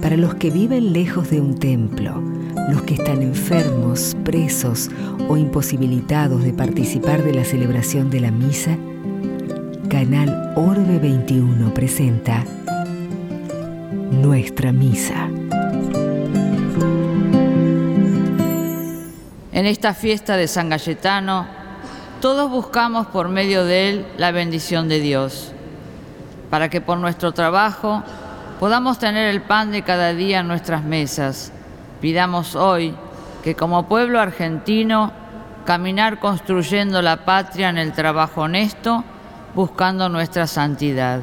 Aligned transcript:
para 0.00 0.16
los 0.16 0.36
que 0.36 0.50
viven 0.50 0.92
lejos 0.92 1.28
de 1.30 1.40
un 1.40 1.58
templo, 1.58 2.22
los 2.70 2.82
que 2.82 2.94
están 2.94 3.20
enfermos, 3.20 4.16
presos 4.24 4.90
o 5.28 5.36
imposibilitados 5.36 6.44
de 6.44 6.52
participar 6.52 7.24
de 7.24 7.34
la 7.34 7.44
celebración 7.44 8.10
de 8.10 8.20
la 8.20 8.30
misa, 8.30 8.76
Canal 9.90 10.52
Orbe 10.54 10.98
21 10.98 11.74
presenta 11.74 12.44
Nuestra 14.12 14.72
Misa. 14.72 15.28
En 19.52 19.66
esta 19.66 19.94
fiesta 19.94 20.36
de 20.36 20.46
San 20.46 20.68
Galletano, 20.68 21.46
todos 22.20 22.50
buscamos 22.50 23.08
por 23.08 23.28
medio 23.28 23.64
de 23.64 23.90
él 23.90 24.06
la 24.16 24.30
bendición 24.30 24.88
de 24.88 25.00
Dios, 25.00 25.52
para 26.50 26.68
que 26.70 26.80
por 26.80 26.98
nuestro 26.98 27.32
trabajo 27.32 28.04
podamos 28.58 28.98
tener 28.98 29.28
el 29.28 29.42
pan 29.42 29.70
de 29.70 29.82
cada 29.82 30.12
día 30.12 30.40
en 30.40 30.48
nuestras 30.48 30.82
mesas. 30.82 31.52
Pidamos 32.00 32.56
hoy 32.56 32.94
que 33.44 33.54
como 33.54 33.86
pueblo 33.86 34.20
argentino 34.20 35.12
caminar 35.64 36.18
construyendo 36.18 37.02
la 37.02 37.24
patria 37.24 37.68
en 37.68 37.78
el 37.78 37.92
trabajo 37.92 38.42
honesto, 38.42 39.04
buscando 39.54 40.08
nuestra 40.08 40.46
santidad. 40.46 41.20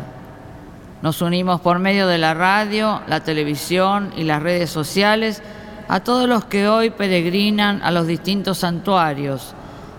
Nos 1.01 1.21
unimos 1.21 1.61
por 1.61 1.79
medio 1.79 2.07
de 2.07 2.17
la 2.17 2.33
radio, 2.33 3.01
la 3.07 3.19
televisión 3.19 4.11
y 4.15 4.23
las 4.23 4.41
redes 4.41 4.69
sociales 4.69 5.41
a 5.87 5.99
todos 5.99 6.27
los 6.27 6.45
que 6.45 6.67
hoy 6.67 6.89
peregrinan 6.89 7.81
a 7.83 7.91
los 7.91 8.07
distintos 8.07 8.59
santuarios, 8.59 9.53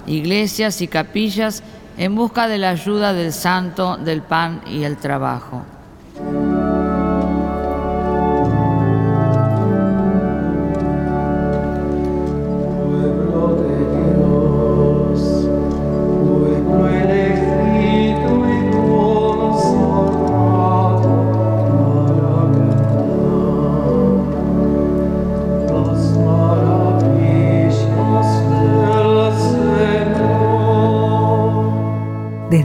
iglesias 0.07 0.81
y 0.81 0.89
capillas 0.89 1.62
en 1.98 2.14
busca 2.14 2.48
de 2.48 2.59
la 2.59 2.70
ayuda 2.70 3.12
del 3.12 3.33
santo, 3.33 3.97
del 3.97 4.23
pan 4.23 4.62
y 4.67 4.84
el 4.84 4.97
trabajo. 4.97 5.64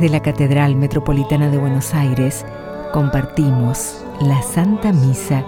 Desde 0.02 0.14
la 0.18 0.24
Catedral 0.24 0.76
Metropolitana 0.78 1.52
de 1.52 1.60
Buenos 1.60 1.94
Aires 1.94 2.44
compartimos 2.92 4.04
la 4.20 4.42
Santa 4.42 4.92
Misa 4.92 5.46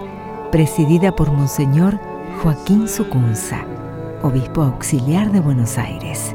presidida 0.52 1.10
por 1.16 1.32
Monseñor 1.32 1.98
Joaquín 2.40 2.86
Sucunza, 2.86 3.66
Obispo 4.22 4.62
Auxiliar 4.62 5.32
de 5.32 5.40
Buenos 5.40 5.76
Aires. 5.76 6.33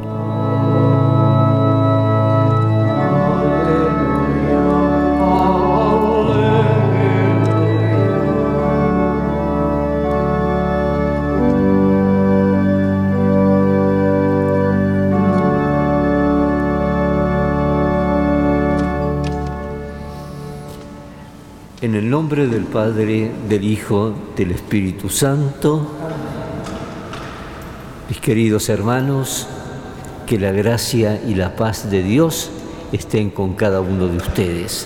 Nombre 22.20 22.48
del 22.48 22.66
Padre, 22.66 23.32
del 23.48 23.64
Hijo, 23.64 24.14
del 24.36 24.52
Espíritu 24.52 25.08
Santo, 25.08 25.88
mis 28.10 28.20
queridos 28.20 28.68
hermanos, 28.68 29.48
que 30.28 30.38
la 30.38 30.52
gracia 30.52 31.22
y 31.26 31.36
la 31.36 31.56
paz 31.56 31.90
de 31.90 32.04
Dios 32.04 32.52
estén 32.92 33.30
con 33.30 33.54
cada 33.54 33.80
uno 33.80 34.08
de 34.08 34.18
ustedes. 34.18 34.86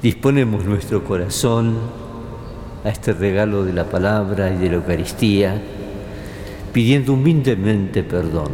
Disponemos 0.00 0.64
nuestro 0.64 1.02
corazón 1.02 1.76
a 2.84 2.88
este 2.88 3.12
regalo 3.12 3.64
de 3.64 3.72
la 3.72 3.86
palabra 3.90 4.54
y 4.54 4.58
de 4.58 4.68
la 4.68 4.76
Eucaristía, 4.76 5.60
pidiendo 6.72 7.14
humildemente 7.14 8.04
perdón 8.04 8.49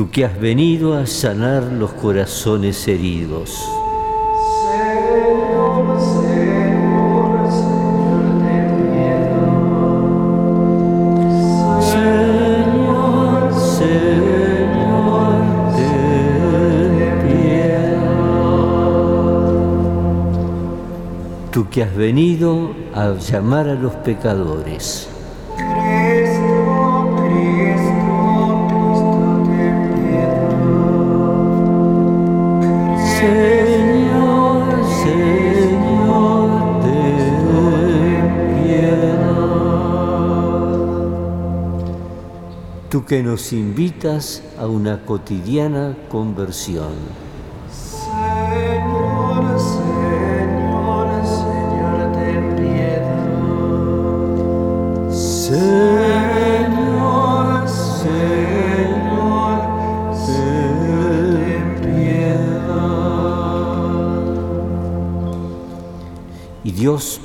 tú 0.00 0.08
que 0.10 0.24
has 0.24 0.40
venido 0.40 0.94
a 0.94 1.04
sanar 1.04 1.62
los 1.64 1.92
corazones 1.92 2.88
heridos. 2.88 3.50
Señor, 4.64 6.00
Señor, 6.00 7.50
Señor. 7.52 8.30
Señor. 15.76 16.30
Tú 21.50 21.68
que 21.68 21.82
has 21.82 21.94
venido 21.94 22.70
a 22.94 23.12
llamar 23.18 23.68
a 23.68 23.74
los 23.74 23.92
pecadores. 23.96 25.10
Señor, 33.20 34.64
Señor, 35.04 36.48
ten 36.80 38.24
piedad. 38.64 39.36
Tú 42.88 43.04
que 43.04 43.22
nos 43.22 43.52
invitas 43.52 44.42
a 44.58 44.66
una 44.66 45.04
cotidiana 45.04 45.98
conversión. 46.08 47.29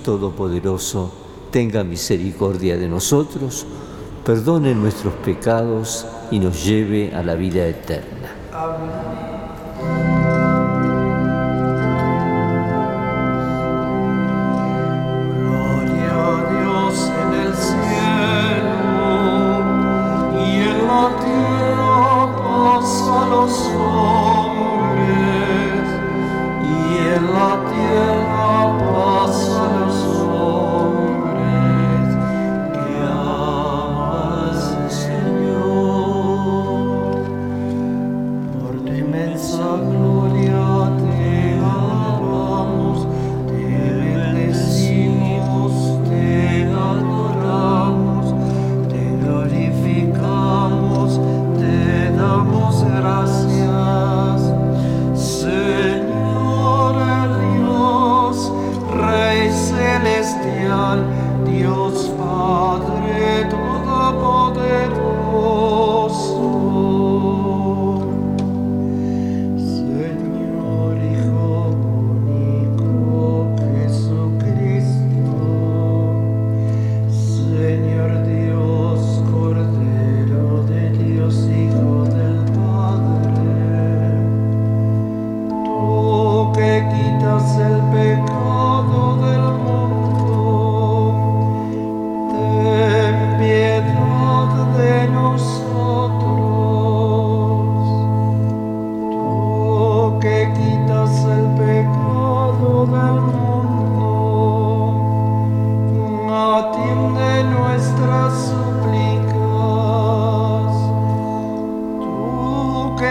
Todopoderoso 0.05 1.11
tenga 1.49 1.83
misericordia 1.83 2.77
de 2.77 2.87
nosotros, 2.87 3.65
perdone 4.23 4.75
nuestros 4.75 5.15
pecados 5.15 6.05
y 6.29 6.37
nos 6.37 6.63
lleve 6.63 7.15
a 7.15 7.23
la 7.23 7.33
vida 7.33 7.65
eterna. 7.65 8.14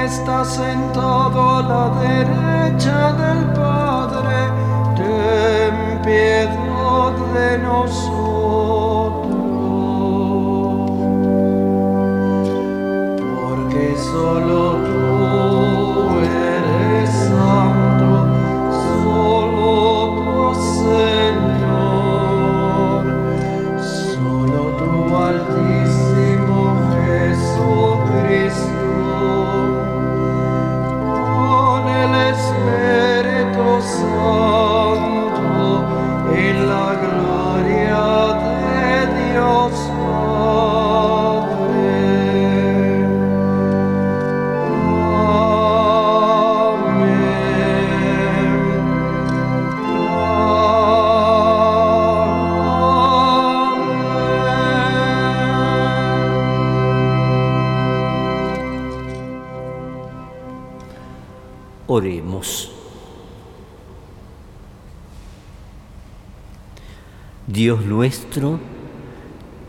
Está 0.05 0.45
sentado 0.45 1.41
a 1.57 1.63
la 1.63 1.85
derecha 2.01 3.13
del 3.23 3.43
Padre, 3.55 4.37
ten 4.97 6.03
piedad 6.03 7.13
de 7.33 7.59
nosotros. 7.59 8.35
Porque 13.35 13.97
solo 14.13 14.64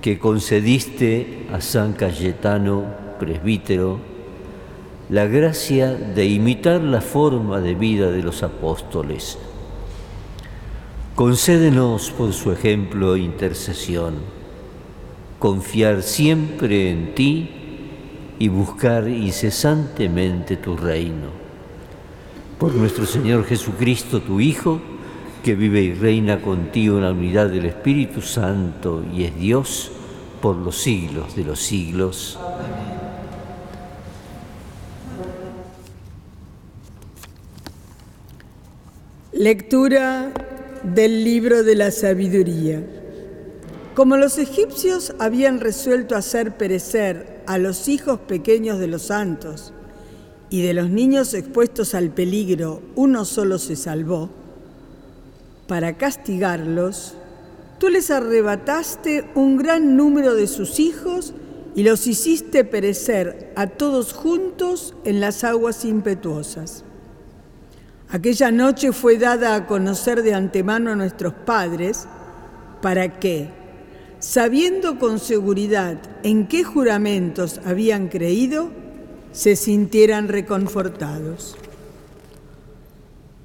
que 0.02 0.20
concediste 0.20 1.48
a 1.52 1.62
San 1.62 1.94
Cayetano, 1.94 2.84
presbítero, 3.20 4.00
la 5.10 5.26
gracia 5.26 5.94
de 5.94 6.26
imitar 6.26 6.82
la 6.82 7.02
forma 7.02 7.62
de 7.62 7.76
vida 7.76 8.12
de 8.12 8.22
los 8.22 8.44
apóstoles. 8.44 9.38
Concédenos 11.16 12.12
por 12.12 12.34
su 12.34 12.52
ejemplo 12.52 13.16
e 13.16 13.22
intercesión, 13.22 14.16
confiar 15.40 16.04
siempre 16.04 16.92
en 16.92 17.16
ti 17.16 17.50
y 18.38 18.50
buscar 18.50 19.08
incesantemente 19.08 20.58
tu 20.58 20.76
reino. 20.76 21.30
Por 22.60 22.74
nuestro 22.74 23.06
Señor 23.06 23.46
Jesucristo, 23.46 24.22
tu 24.22 24.40
Hijo, 24.40 24.82
que 25.46 25.54
vive 25.54 25.80
y 25.84 25.94
reina 25.94 26.42
contigo 26.42 26.98
en 26.98 27.04
la 27.04 27.12
unidad 27.12 27.50
del 27.50 27.68
Espíritu 27.68 28.20
Santo 28.20 29.06
y 29.14 29.26
es 29.26 29.36
Dios 29.38 29.92
por 30.42 30.56
los 30.56 30.76
siglos 30.76 31.36
de 31.36 31.44
los 31.44 31.60
siglos. 31.60 32.40
Lectura 39.34 40.32
del 40.82 41.24
libro 41.24 41.64
de 41.64 41.76
la 41.76 41.92
sabiduría. 41.92 42.84
Como 43.94 44.18
los 44.18 44.40
egipcios 44.40 45.14
habían 45.20 45.60
resuelto 45.60 46.16
hacer 46.16 46.58
perecer 46.58 47.44
a 47.46 47.60
los 47.60 47.88
hijos 47.88 48.20
pequeños 48.22 48.80
de 48.80 48.88
los 48.88 49.04
santos 49.04 49.74
y 50.50 50.64
de 50.64 50.74
los 50.74 50.90
niños 50.90 51.36
expuestos 51.36 51.94
al 51.94 52.10
peligro 52.10 52.82
uno 52.96 53.26
solo 53.26 53.60
se 53.60 53.76
salvó, 53.76 54.32
para 55.68 55.98
castigarlos, 55.98 57.16
tú 57.80 57.90
les 57.90 58.12
arrebataste 58.12 59.30
un 59.36 59.58
gran 59.58 59.98
número 59.98 60.36
de 60.36 60.48
sus 60.48 60.80
hijos 60.80 61.34
y 61.76 61.84
los 61.84 62.08
hiciste 62.08 62.64
perecer 62.64 63.52
a 63.56 63.68
todos 63.68 64.14
juntos 64.14 64.96
en 65.04 65.20
las 65.20 65.44
aguas 65.44 65.84
impetuosas. 65.84 66.84
Aquella 68.10 68.52
noche 68.52 68.94
fue 68.94 69.18
dada 69.18 69.56
a 69.56 69.68
conocer 69.68 70.22
de 70.24 70.34
antemano 70.34 70.92
a 70.92 70.96
nuestros 70.96 71.34
padres 71.34 72.08
para 72.82 73.20
que, 73.20 73.50
sabiendo 74.20 75.00
con 75.00 75.20
seguridad 75.20 75.98
en 76.24 76.48
qué 76.48 76.64
juramentos 76.64 77.60
habían 77.66 78.08
creído, 78.08 78.70
se 79.32 79.58
sintieran 79.58 80.30
reconfortados. 80.30 81.58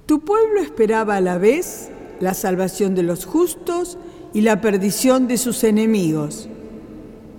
Tu 0.07 0.21
pueblo 0.21 0.61
esperaba 0.61 1.17
a 1.17 1.21
la 1.21 1.39
vez 1.39 1.89
la 2.21 2.35
salvación 2.35 2.95
de 2.95 3.03
los 3.03 3.25
justos 3.25 3.99
y 4.33 4.43
la 4.43 4.61
perdición 4.61 5.27
de 5.27 5.39
sus 5.39 5.65
enemigos, 5.65 6.49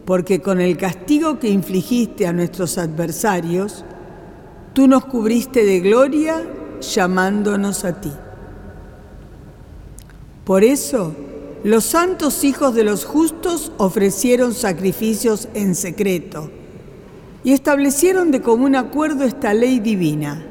porque 0.06 0.42
con 0.42 0.60
el 0.60 0.78
castigo 0.78 1.40
que 1.40 1.50
infligiste 1.50 2.28
a 2.28 2.34
nuestros 2.34 2.78
adversarios, 2.78 3.86
tú 4.74 4.88
nos 4.88 5.06
cubriste 5.06 5.64
de 5.64 5.80
gloria 5.80 6.44
llamándonos 6.82 7.86
a 7.86 8.02
ti. 8.02 8.12
Por 10.44 10.64
eso, 10.64 11.14
los 11.64 11.86
santos 11.86 12.44
hijos 12.44 12.74
de 12.74 12.84
los 12.84 13.06
justos 13.06 13.72
ofrecieron 13.78 14.54
sacrificios 14.54 15.48
en 15.54 15.76
secreto 15.76 16.50
y 17.44 17.54
establecieron 17.54 18.32
de 18.32 18.42
común 18.42 18.76
acuerdo 18.76 19.24
esta 19.24 19.54
ley 19.54 19.80
divina, 19.80 20.44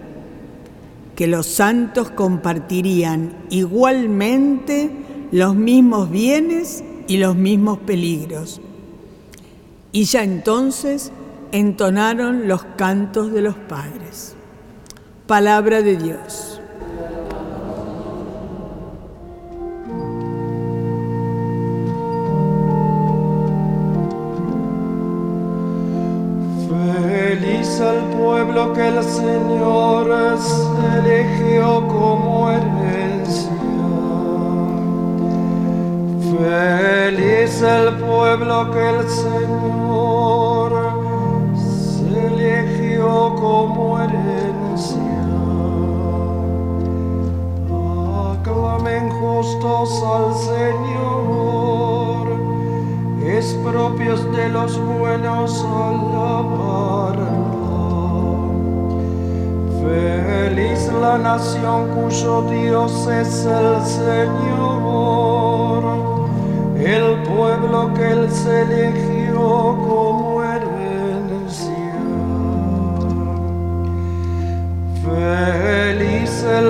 que 1.21 1.27
los 1.27 1.45
santos 1.45 2.11
compartirían 2.11 3.35
igualmente 3.51 4.91
los 5.33 5.55
mismos 5.55 6.11
bienes 6.11 6.83
y 7.09 7.19
los 7.19 7.37
mismos 7.37 7.79
peligros. 7.81 8.63
Y 9.93 10.05
ya 10.05 10.25
entonces 10.25 11.13
entonaron 11.53 12.49
los 12.49 12.65
cantos 12.79 13.33
de 13.33 13.43
los 13.43 13.55
padres. 13.55 14.35
Palabra 15.27 15.83
de 15.83 15.99
Dios. 15.99 16.60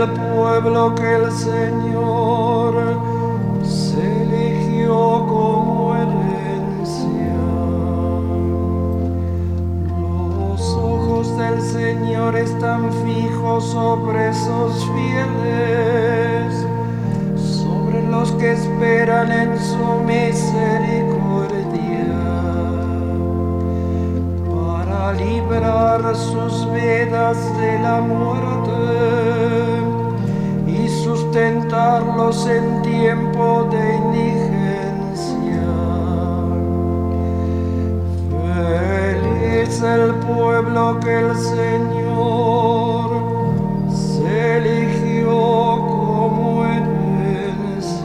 Feliz 0.00 0.16
el 0.16 0.33
pueblo 0.35 0.95
que 0.95 1.14
el 1.14 1.30
Señor 1.30 2.75
se 3.62 4.23
eligió 4.23 5.26
como 5.26 5.95
herencia. 5.95 7.37
Los 10.49 10.75
ojos 10.75 11.37
del 11.37 11.61
Señor 11.61 12.35
están 12.37 12.90
fijos 13.04 13.64
sobre 13.64 14.30
esos 14.30 14.88
fieles, 14.95 16.66
sobre 17.37 18.02
los 18.04 18.33
que 18.33 18.52
esperan 18.52 19.30
en 19.30 19.59
su 19.59 19.85
misericordia, 20.07 20.57
para 24.49 25.12
librar 25.12 26.16
sus 26.16 26.73
vidas 26.73 27.37
de 27.59 27.78
la 27.80 28.00
muerte 28.00 28.69
sustentarlos 31.30 32.46
en 32.49 32.82
tiempo 32.82 33.68
de 33.70 33.94
indigencia. 33.94 35.62
Feliz 38.42 39.82
el 39.82 40.14
pueblo 40.26 40.99
que 40.99 41.20
el 41.20 41.37
Señor 41.37 43.10
se 43.94 44.58
eligió 44.58 45.30
como 45.30 46.64
herencia. 46.64 48.00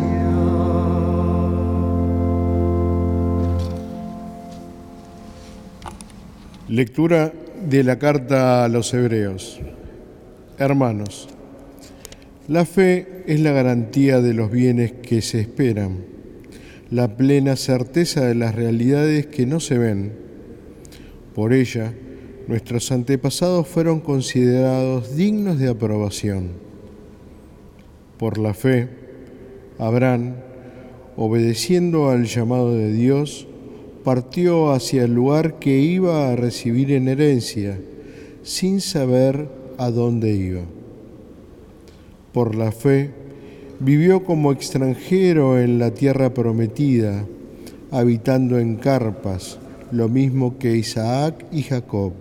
Lectura 6.67 7.32
de 7.60 7.84
la 7.84 7.98
carta 7.98 8.65
a 8.65 8.67
los 8.67 8.94
hebreos. 8.94 9.60
Hermanos, 10.60 11.27
la 12.48 12.66
fe 12.66 13.24
es 13.25 13.40
la 13.40 13.52
garantía 13.52 14.22
de 14.22 14.36
los 14.36 14.52
bienes 14.52 14.92
que 14.92 15.24
se 15.24 15.40
esperan, 15.40 16.06
la 16.92 17.18
plena 17.18 17.56
certeza 17.56 18.25
de 18.25 18.36
las 18.36 18.54
realidades 18.54 19.25
que 19.25 19.48
no 19.48 19.60
se 19.60 19.80
ven. 19.80 20.14
Por 21.34 21.54
ella, 21.54 21.94
nuestros 22.48 22.92
antepasados 22.92 23.68
fueron 23.68 24.00
considerados 24.00 25.16
dignos 25.16 25.58
de 25.58 25.70
aprobación. 25.70 26.50
Por 28.20 28.38
la 28.38 28.54
fe, 28.54 28.90
Abraham, 29.80 30.36
obedeciendo 31.18 32.12
al 32.12 32.25
llamado 32.25 32.75
de 32.75 32.94
Dios, 32.94 33.48
partió 34.04 34.72
hacia 34.72 35.06
el 35.06 35.16
lugar 35.16 35.58
que 35.58 35.80
iba 35.80 36.32
a 36.32 36.36
recibir 36.36 36.92
en 36.92 37.08
herencia, 37.08 37.80
sin 38.44 38.82
saber 38.82 39.50
a 39.80 39.90
dónde 39.90 40.32
iba. 40.36 40.62
Por 42.36 42.54
la 42.54 42.74
fe, 42.74 43.12
vivió 43.80 44.25
como 44.25 44.51
extranjero 44.51 45.58
en 45.58 45.80
la 45.80 45.92
tierra 45.92 46.34
prometida, 46.34 47.25
habitando 47.92 48.60
en 48.60 48.75
carpas, 48.75 49.58
lo 49.94 50.10
mismo 50.10 50.58
que 50.60 50.75
Isaac 50.75 51.46
y 51.54 51.62
Jacob, 51.62 52.12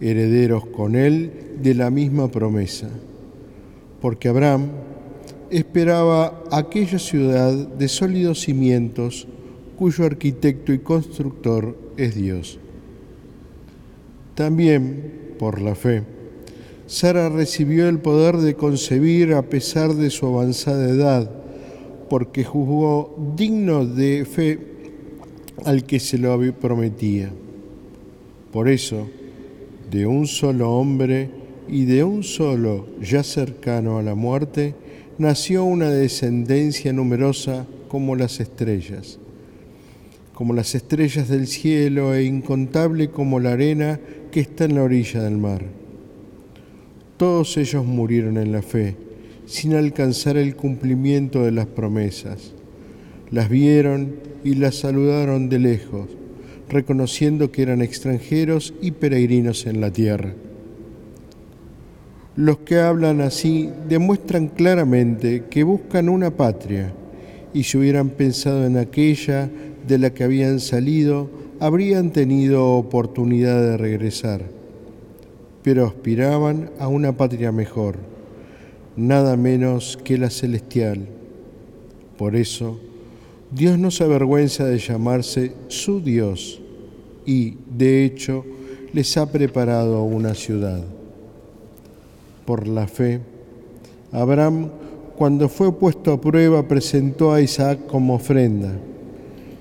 herederos 0.00 0.64
con 0.64 0.96
él 0.96 1.30
de 1.62 1.74
la 1.74 1.90
misma 1.90 2.28
promesa. 2.28 2.88
Porque 4.00 4.28
Abraham 4.28 4.68
esperaba 5.50 6.42
aquella 6.50 6.98
ciudad 6.98 7.52
de 7.52 7.88
sólidos 7.88 8.40
cimientos, 8.40 9.28
cuyo 9.76 10.06
arquitecto 10.06 10.72
y 10.72 10.78
constructor 10.78 11.76
es 11.98 12.14
Dios. 12.14 12.58
También, 14.34 15.34
por 15.38 15.60
la 15.60 15.74
fe, 15.74 16.15
Sara 16.86 17.28
recibió 17.28 17.88
el 17.88 17.98
poder 17.98 18.36
de 18.36 18.54
concebir 18.54 19.34
a 19.34 19.42
pesar 19.42 19.94
de 19.94 20.10
su 20.10 20.26
avanzada 20.26 20.88
edad, 20.88 21.30
porque 22.08 22.44
juzgó 22.44 23.16
digno 23.36 23.84
de 23.84 24.24
fe 24.24 24.58
al 25.64 25.84
que 25.84 25.98
se 25.98 26.18
lo 26.18 26.38
prometía. 26.54 27.30
Por 28.52 28.68
eso, 28.68 29.08
de 29.90 30.06
un 30.06 30.26
solo 30.26 30.72
hombre 30.72 31.30
y 31.68 31.84
de 31.84 32.04
un 32.04 32.22
solo 32.22 32.86
ya 33.00 33.22
cercano 33.22 33.98
a 33.98 34.02
la 34.02 34.14
muerte, 34.14 34.74
nació 35.18 35.64
una 35.64 35.90
descendencia 35.90 36.92
numerosa 36.92 37.66
como 37.88 38.14
las 38.14 38.40
estrellas 38.40 39.18
como 40.36 40.52
las 40.52 40.74
estrellas 40.74 41.28
del 41.28 41.46
cielo 41.46 42.14
e 42.14 42.24
incontable 42.24 43.08
como 43.08 43.40
la 43.40 43.52
arena 43.52 43.98
que 44.30 44.40
está 44.40 44.66
en 44.66 44.74
la 44.74 44.82
orilla 44.82 45.22
del 45.22 45.38
mar. 45.38 45.64
Todos 47.16 47.56
ellos 47.56 47.84
murieron 47.84 48.36
en 48.36 48.52
la 48.52 48.62
fe, 48.62 48.96
sin 49.46 49.74
alcanzar 49.74 50.36
el 50.36 50.54
cumplimiento 50.54 51.44
de 51.44 51.52
las 51.52 51.66
promesas. 51.66 52.52
Las 53.30 53.48
vieron 53.48 54.16
y 54.44 54.54
las 54.54 54.76
saludaron 54.76 55.48
de 55.48 55.58
lejos, 55.58 56.08
reconociendo 56.68 57.50
que 57.50 57.62
eran 57.62 57.80
extranjeros 57.80 58.74
y 58.82 58.90
peregrinos 58.90 59.66
en 59.66 59.80
la 59.80 59.90
tierra. 59.90 60.34
Los 62.36 62.58
que 62.58 62.80
hablan 62.80 63.22
así 63.22 63.70
demuestran 63.88 64.48
claramente 64.48 65.44
que 65.48 65.62
buscan 65.62 66.10
una 66.10 66.30
patria 66.30 66.92
y 67.54 67.62
si 67.62 67.78
hubieran 67.78 68.10
pensado 68.10 68.66
en 68.66 68.76
aquella 68.76 69.48
de 69.88 69.98
la 69.98 70.12
que 70.12 70.24
habían 70.24 70.60
salido, 70.60 71.30
habrían 71.60 72.10
tenido 72.10 72.72
oportunidad 72.72 73.62
de 73.62 73.78
regresar, 73.78 74.42
pero 75.66 75.84
aspiraban 75.84 76.70
a 76.78 76.86
una 76.86 77.16
patria 77.16 77.50
mejor, 77.50 77.96
nada 78.94 79.36
menos 79.36 79.98
que 80.04 80.16
la 80.16 80.30
celestial. 80.30 81.08
Por 82.16 82.36
eso, 82.36 82.78
Dios 83.50 83.76
no 83.76 83.90
se 83.90 84.04
avergüenza 84.04 84.64
de 84.64 84.78
llamarse 84.78 85.54
su 85.66 86.00
Dios 86.00 86.60
y, 87.24 87.56
de 87.76 88.04
hecho, 88.04 88.44
les 88.92 89.16
ha 89.16 89.32
preparado 89.32 90.04
una 90.04 90.34
ciudad. 90.34 90.84
Por 92.44 92.68
la 92.68 92.86
fe, 92.86 93.18
Abraham, 94.12 94.68
cuando 95.16 95.48
fue 95.48 95.72
puesto 95.72 96.12
a 96.12 96.20
prueba, 96.20 96.68
presentó 96.68 97.32
a 97.32 97.40
Isaac 97.40 97.86
como 97.88 98.14
ofrenda 98.14 98.72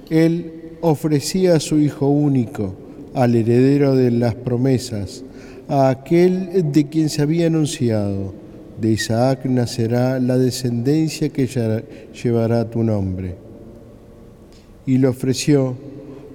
él 0.09 0.77
ofrecía 0.81 1.55
a 1.55 1.59
su 1.59 1.79
Hijo 1.79 2.07
único, 2.07 2.75
al 3.13 3.35
heredero 3.35 3.95
de 3.95 4.11
las 4.11 4.35
promesas, 4.35 5.23
a 5.67 5.89
aquel 5.89 6.71
de 6.71 6.87
quien 6.87 7.09
se 7.09 7.21
había 7.21 7.47
anunciado, 7.47 8.33
de 8.79 8.91
Isaac 8.91 9.45
nacerá 9.45 10.19
la 10.19 10.37
descendencia 10.37 11.29
que 11.29 11.47
llevará 12.23 12.69
tu 12.69 12.83
nombre. 12.83 13.35
Y 14.85 14.97
lo 14.97 15.09
ofreció 15.09 15.75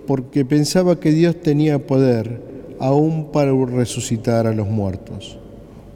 porque 0.06 0.44
pensaba 0.44 0.98
que 0.98 1.12
Dios 1.12 1.40
tenía 1.40 1.86
poder 1.86 2.40
aún 2.80 3.30
para 3.30 3.52
resucitar 3.52 4.46
a 4.46 4.54
los 4.54 4.66
muertos. 4.66 5.38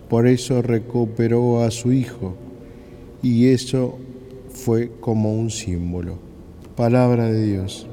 Por 0.08 0.26
eso 0.26 0.62
recuperó 0.62 1.62
a 1.62 1.70
su 1.70 1.92
Hijo 1.92 2.34
y 3.22 3.48
eso 3.48 3.98
fue 4.50 4.90
como 5.00 5.34
un 5.34 5.50
símbolo. 5.50 6.18
Palabra 6.76 7.30
de 7.30 7.44
Dios. 7.44 7.88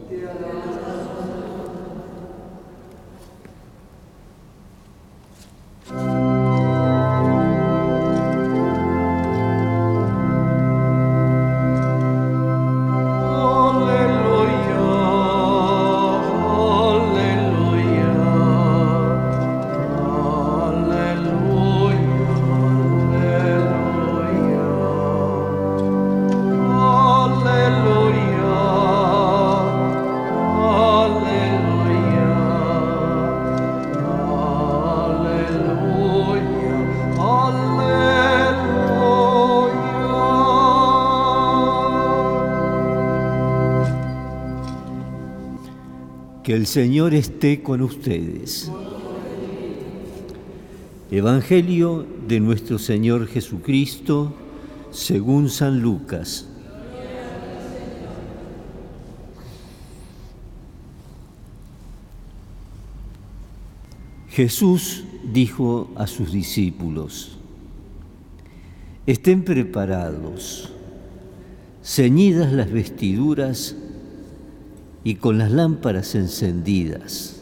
Que 46.51 46.57
el 46.57 46.67
Señor 46.67 47.13
esté 47.13 47.63
con 47.63 47.81
ustedes. 47.81 48.69
Evangelio 51.09 52.05
de 52.27 52.41
nuestro 52.41 52.77
Señor 52.77 53.27
Jesucristo 53.27 54.33
según 54.91 55.49
San 55.49 55.79
Lucas. 55.79 56.49
Jesús 64.27 65.05
dijo 65.31 65.89
a 65.95 66.05
sus 66.05 66.33
discípulos, 66.33 67.37
estén 69.07 69.45
preparados, 69.45 70.69
ceñidas 71.81 72.51
las 72.51 72.69
vestiduras, 72.69 73.77
y 75.03 75.15
con 75.15 75.37
las 75.37 75.51
lámparas 75.51 76.15
encendidas. 76.15 77.41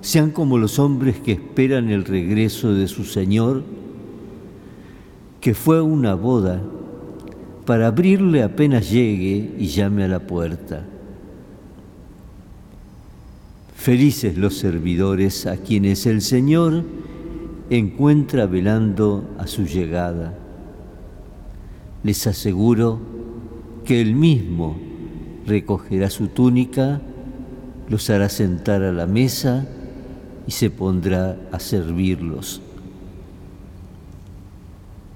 Sean 0.00 0.30
como 0.30 0.58
los 0.58 0.78
hombres 0.78 1.18
que 1.18 1.32
esperan 1.32 1.90
el 1.90 2.04
regreso 2.04 2.72
de 2.72 2.86
su 2.86 3.04
Señor, 3.04 3.64
que 5.40 5.54
fue 5.54 5.80
una 5.80 6.14
boda 6.14 6.62
para 7.66 7.88
abrirle 7.88 8.42
apenas 8.42 8.90
llegue 8.90 9.54
y 9.58 9.66
llame 9.66 10.04
a 10.04 10.08
la 10.08 10.20
puerta. 10.20 10.86
Felices 13.74 14.36
los 14.38 14.56
servidores 14.56 15.46
a 15.46 15.56
quienes 15.56 16.06
el 16.06 16.22
Señor 16.22 16.82
encuentra 17.70 18.46
velando 18.46 19.28
a 19.38 19.46
su 19.46 19.64
llegada. 19.64 20.34
Les 22.02 22.26
aseguro 22.26 22.98
que 23.84 24.00
el 24.00 24.14
mismo 24.14 24.87
recogerá 25.48 26.10
su 26.10 26.28
túnica, 26.28 27.00
los 27.88 28.08
hará 28.10 28.28
sentar 28.28 28.82
a 28.82 28.92
la 28.92 29.06
mesa 29.06 29.66
y 30.46 30.52
se 30.52 30.70
pondrá 30.70 31.36
a 31.50 31.58
servirlos. 31.58 32.60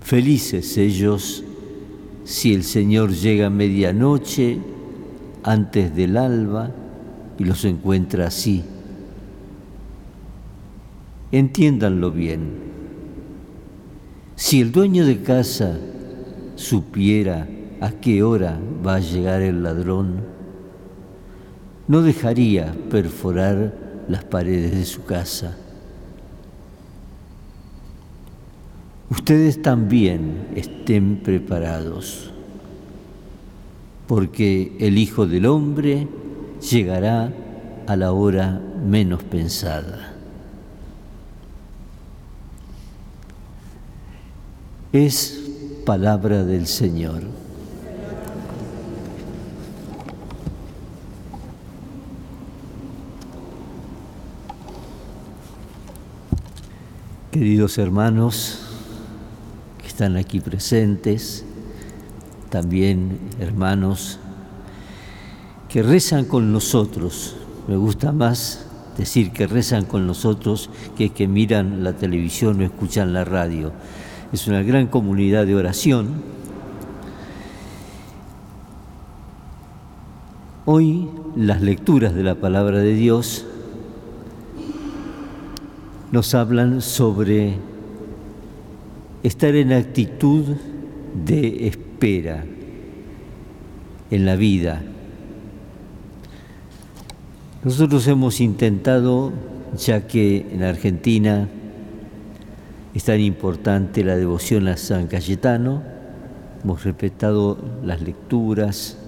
Felices 0.01 0.77
ellos 0.79 1.45
si 2.25 2.55
el 2.55 2.65
Señor 2.65 3.13
llega 3.13 3.47
a 3.47 3.51
medianoche 3.51 4.59
antes 5.43 5.95
del 5.95 6.17
alba 6.17 6.71
y 7.39 7.45
los 7.45 7.65
encuentra 7.65 8.27
así. 8.27 8.63
Entiéndanlo 11.31 12.11
bien. 12.11 12.73
Si 14.37 14.61
el 14.61 14.73
dueño 14.73 15.07
de 15.07 15.23
casa 15.23 15.79
supiera 16.57 17.49
a 17.83 17.91
qué 17.91 18.23
hora 18.23 18.61
va 18.87 18.95
a 18.95 19.01
llegar 19.01 19.43
el 19.43 19.65
ladrón, 19.65 20.21
no 21.89 22.01
dejaría 22.01 22.73
perforar 22.89 23.75
las 24.07 24.23
paredes 24.23 24.71
de 24.71 24.85
su 24.85 25.05
casa. 25.05 25.57
Ustedes 29.11 29.61
también 29.63 30.47
estén 30.55 31.17
preparados, 31.25 32.31
porque 34.07 34.77
el 34.79 34.97
Hijo 34.97 35.27
del 35.27 35.47
Hombre 35.47 36.07
llegará 36.71 37.33
a 37.89 37.97
la 37.97 38.13
hora 38.13 38.61
menos 38.87 39.25
pensada. 39.25 40.15
Es 44.93 45.51
palabra 45.85 46.45
del 46.45 46.69
Señor. 46.69 47.42
Queridos 57.33 57.79
hermanos 57.79 58.61
que 59.81 59.89
están 59.89 60.17
aquí 60.17 60.39
presentes, 60.39 61.45
también 62.51 63.19
hermanos 63.41 64.19
que 65.71 65.83
rezan 65.83 66.27
con 66.27 66.53
nosotros. 66.53 67.37
Me 67.69 67.77
gusta 67.77 68.13
más 68.13 68.67
decir 68.99 69.33
que 69.33 69.47
rezan 69.47 69.87
con 69.87 70.07
nosotros 70.07 70.69
que 70.97 71.09
que 71.09 71.27
miran 71.27 71.83
la 71.83 71.95
televisión 71.95 72.61
o 72.61 72.65
escuchan 72.65 73.15
la 73.15 73.25
radio 73.25 73.73
es 74.33 74.47
una 74.47 74.63
gran 74.63 74.87
comunidad 74.87 75.47
de 75.47 75.55
oración. 75.55 76.23
Hoy 80.65 81.09
las 81.35 81.61
lecturas 81.63 82.15
de 82.15 82.25
la 82.25 82.35
palabra 82.35 82.79
de 82.79 82.95
Dios 82.95 83.47
nos 86.13 86.35
hablan 86.35 86.83
sobre 86.83 87.55
estar 89.23 89.55
en 89.57 89.73
actitud 89.73 90.45
de 91.25 91.67
espera 91.67 92.45
en 94.11 94.27
la 94.27 94.37
vida. 94.37 94.83
Nosotros 97.65 98.07
hemos 98.09 98.43
intentado, 98.43 99.33
ya 99.79 100.07
que 100.07 100.47
en 100.53 100.63
Argentina 100.63 101.49
es 102.93 103.05
tan 103.05 103.21
importante 103.21 104.05
la 104.05 104.17
devoción 104.17 104.69
a 104.69 104.77
San 104.77 105.07
Cayetano, 105.07 105.83
hemos 106.63 106.85
respetado 106.85 107.57
las 107.83 108.03
lecturas 108.03 108.99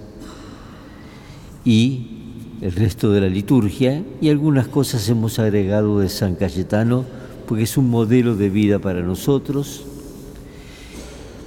y 1.63 2.14
el 2.61 2.71
resto 2.71 3.11
de 3.11 3.21
la 3.21 3.27
liturgia 3.27 4.03
y 4.21 4.29
algunas 4.29 4.67
cosas 4.67 5.07
hemos 5.09 5.39
agregado 5.39 5.99
de 5.99 6.09
San 6.09 6.35
Cayetano 6.35 7.05
porque 7.47 7.63
es 7.63 7.77
un 7.77 7.89
modelo 7.89 8.35
de 8.35 8.49
vida 8.49 8.79
para 8.79 9.01
nosotros 9.01 9.85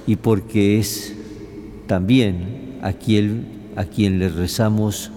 y 0.05 0.15
porque 0.15 0.79
es 0.79 1.15
también 1.87 2.77
a 2.81 2.93
quien, 2.93 3.47
a 3.75 3.85
quien 3.85 4.19
le 4.19 4.29
rezamos 4.29 5.11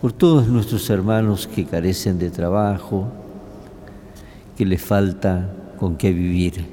por 0.00 0.12
todos 0.12 0.48
nuestros 0.48 0.88
hermanos 0.90 1.46
que 1.46 1.64
carecen 1.64 2.18
de 2.18 2.30
trabajo, 2.30 3.12
que 4.56 4.66
les 4.66 4.80
falta 4.80 5.54
con 5.78 5.96
qué 5.96 6.12
vivir. 6.12 6.64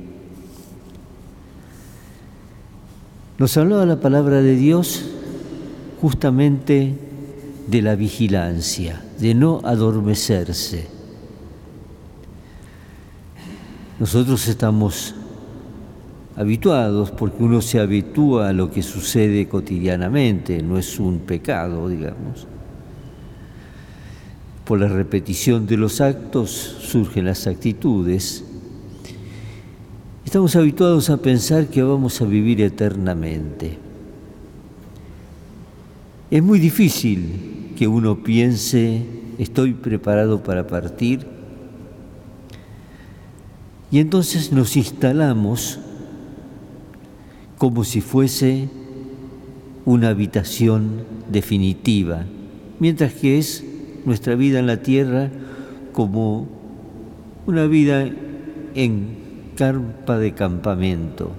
Nos 3.38 3.56
hablaba 3.58 3.86
la 3.86 4.00
palabra 4.00 4.42
de 4.42 4.56
Dios 4.56 5.06
justamente 6.02 7.07
de 7.68 7.82
la 7.82 7.96
vigilancia, 7.96 9.04
de 9.20 9.36
no 9.36 9.62
adormecerse. 9.64 10.88
Nosotros 14.00 14.48
estamos 14.48 15.16
habituados 16.36 17.12
porque 17.12 17.44
uno 17.44 17.62
se 17.62 17.80
habitúa 17.80 18.50
a 18.50 18.54
lo 18.54 18.72
que 18.72 18.84
sucede 18.84 19.48
cotidianamente, 19.48 20.62
no 20.64 20.78
es 20.78 21.00
un 21.00 21.20
pecado, 21.20 21.90
digamos. 21.90 22.48
Por 24.66 24.80
la 24.80 24.88
repetición 24.88 25.66
de 25.68 25.78
los 25.78 26.02
actos 26.02 26.50
surgen 26.50 27.26
las 27.26 27.48
actitudes 27.48 28.44
Estamos 30.28 30.58
habituados 30.58 31.10
a 31.10 31.22
pensar 31.22 31.68
que 31.68 31.82
vamos 31.82 32.22
a 32.22 32.26
vivir 32.26 32.60
eternamente. 32.60 33.78
Es 36.30 36.44
muy 36.44 36.60
difícil 36.60 37.72
que 37.78 37.88
uno 37.88 38.22
piense, 38.22 39.02
estoy 39.38 39.74
preparado 39.74 40.44
para 40.44 40.68
partir, 40.68 41.26
y 43.90 44.00
entonces 44.00 44.52
nos 44.52 44.76
instalamos 44.76 45.80
como 47.58 47.86
si 47.86 48.02
fuese 48.02 48.68
una 49.86 50.10
habitación 50.10 51.06
definitiva, 51.32 52.26
mientras 52.78 53.14
que 53.14 53.38
es 53.38 53.64
nuestra 54.04 54.36
vida 54.36 54.60
en 54.60 54.68
la 54.68 54.82
tierra 54.82 55.32
como 55.94 56.50
una 57.46 57.68
vida 57.68 58.06
en 58.76 59.16
carpa 59.56 60.18
de 60.18 60.34
campamento. 60.34 61.32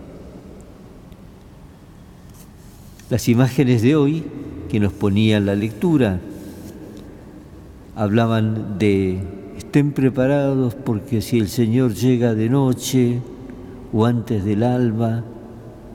Las 3.11 3.29
imágenes 3.29 3.83
de 3.83 3.95
hoy 3.95 4.25
que 4.69 4.81
nos 4.81 4.93
ponía 4.93 5.41
la 5.41 5.55
lectura 5.55 6.21
hablaban 7.97 8.79
de 8.79 9.21
estén 9.57 9.93
preparados 9.93 10.75
porque 10.75 11.21
si 11.21 11.39
el 11.39 11.49
Señor 11.49 11.95
llega 11.95 12.35
de 12.35 12.49
noche 12.49 13.21
o 13.93 14.07
antes 14.07 14.45
del 14.45 14.63
alba 14.63 15.25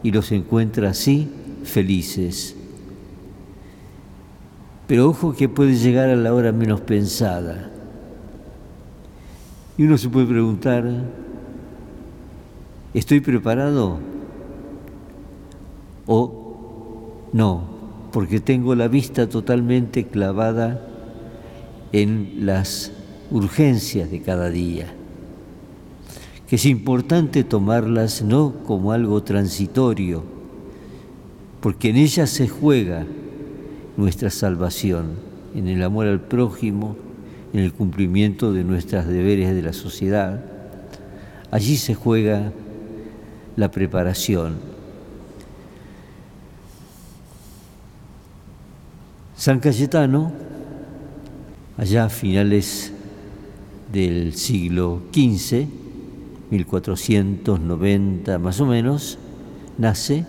y 0.04 0.12
los 0.12 0.32
encuentra 0.32 0.90
así, 0.90 1.30
felices. 1.64 2.56
Pero 4.88 5.10
ojo 5.10 5.34
que 5.34 5.48
puede 5.48 5.76
llegar 5.76 6.10
a 6.10 6.16
la 6.16 6.34
hora 6.34 6.52
menos 6.52 6.82
pensada. 6.82 7.70
Y 9.78 9.84
uno 9.84 9.98
se 9.98 10.10
puede 10.10 10.28
preguntar, 10.28 10.84
¿Estoy 12.94 13.22
preparado? 13.22 13.98
¿O 16.06 17.28
no? 17.34 17.73
Porque 18.14 18.40
tengo 18.40 18.76
la 18.76 18.88
vista 18.88 19.28
totalmente 19.28 20.06
clavada 20.06 20.88
en 21.92 22.46
las 22.46 22.92
urgencias 23.32 24.12
de 24.12 24.22
cada 24.22 24.50
día. 24.50 24.94
Que 26.48 26.58
es 26.58 26.66
importante 26.68 27.44
tomarlas 27.44 28.22
no 28.22 28.54
como 28.66 28.92
algo 28.92 29.24
transitorio, 29.24 30.24
porque 31.60 31.90
en 31.90 31.98
ellas 31.98 32.30
se 32.30 32.48
juega 32.48 33.08
nuestra 33.98 34.30
salvación, 34.30 35.14
en 35.56 35.68
el 35.68 35.82
amor 35.82 36.06
al 36.06 36.22
prójimo, 36.22 36.96
en 37.52 37.62
el 37.62 37.74
cumplimiento 37.74 38.54
de 38.54 38.64
nuestros 38.64 39.08
deberes 39.08 39.56
de 39.56 39.62
la 39.64 39.74
sociedad. 39.74 40.44
Allí 41.50 41.78
se 41.78 41.96
juega 41.96 42.52
la 43.56 43.72
preparación. 43.72 44.73
San 49.36 49.60
Cayetano, 49.60 50.32
allá 51.78 52.06
a 52.06 52.10
finales 52.10 52.94
del 53.92 54.34
siglo 54.36 55.02
XV, 55.12 55.68
1490 56.52 58.38
más 58.40 58.60
o 58.62 58.66
menos, 58.66 59.18
nace 59.78 60.26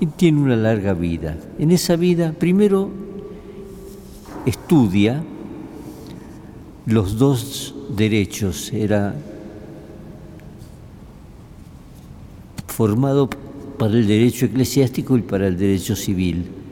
y 0.00 0.06
tiene 0.06 0.40
una 0.40 0.56
larga 0.56 0.94
vida. 0.94 1.36
En 1.58 1.70
esa 1.70 1.96
vida, 1.96 2.32
primero, 2.32 2.90
estudia 4.46 5.22
los 6.86 7.18
dos 7.18 7.74
derechos, 7.96 8.72
era 8.72 9.14
formado 12.66 13.28
para 13.78 13.94
el 13.94 14.06
derecho 14.06 14.46
eclesiástico 14.46 15.16
y 15.16 15.22
para 15.22 15.46
el 15.46 15.56
derecho 15.56 15.94
civil. 15.94 16.63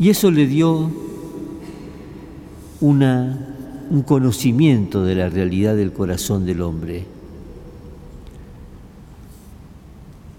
Y 0.00 0.08
eso 0.08 0.30
le 0.30 0.46
dio 0.46 0.90
una, 2.80 3.54
un 3.90 4.00
conocimiento 4.00 5.04
de 5.04 5.14
la 5.14 5.28
realidad 5.28 5.76
del 5.76 5.92
corazón 5.92 6.46
del 6.46 6.62
hombre. 6.62 7.04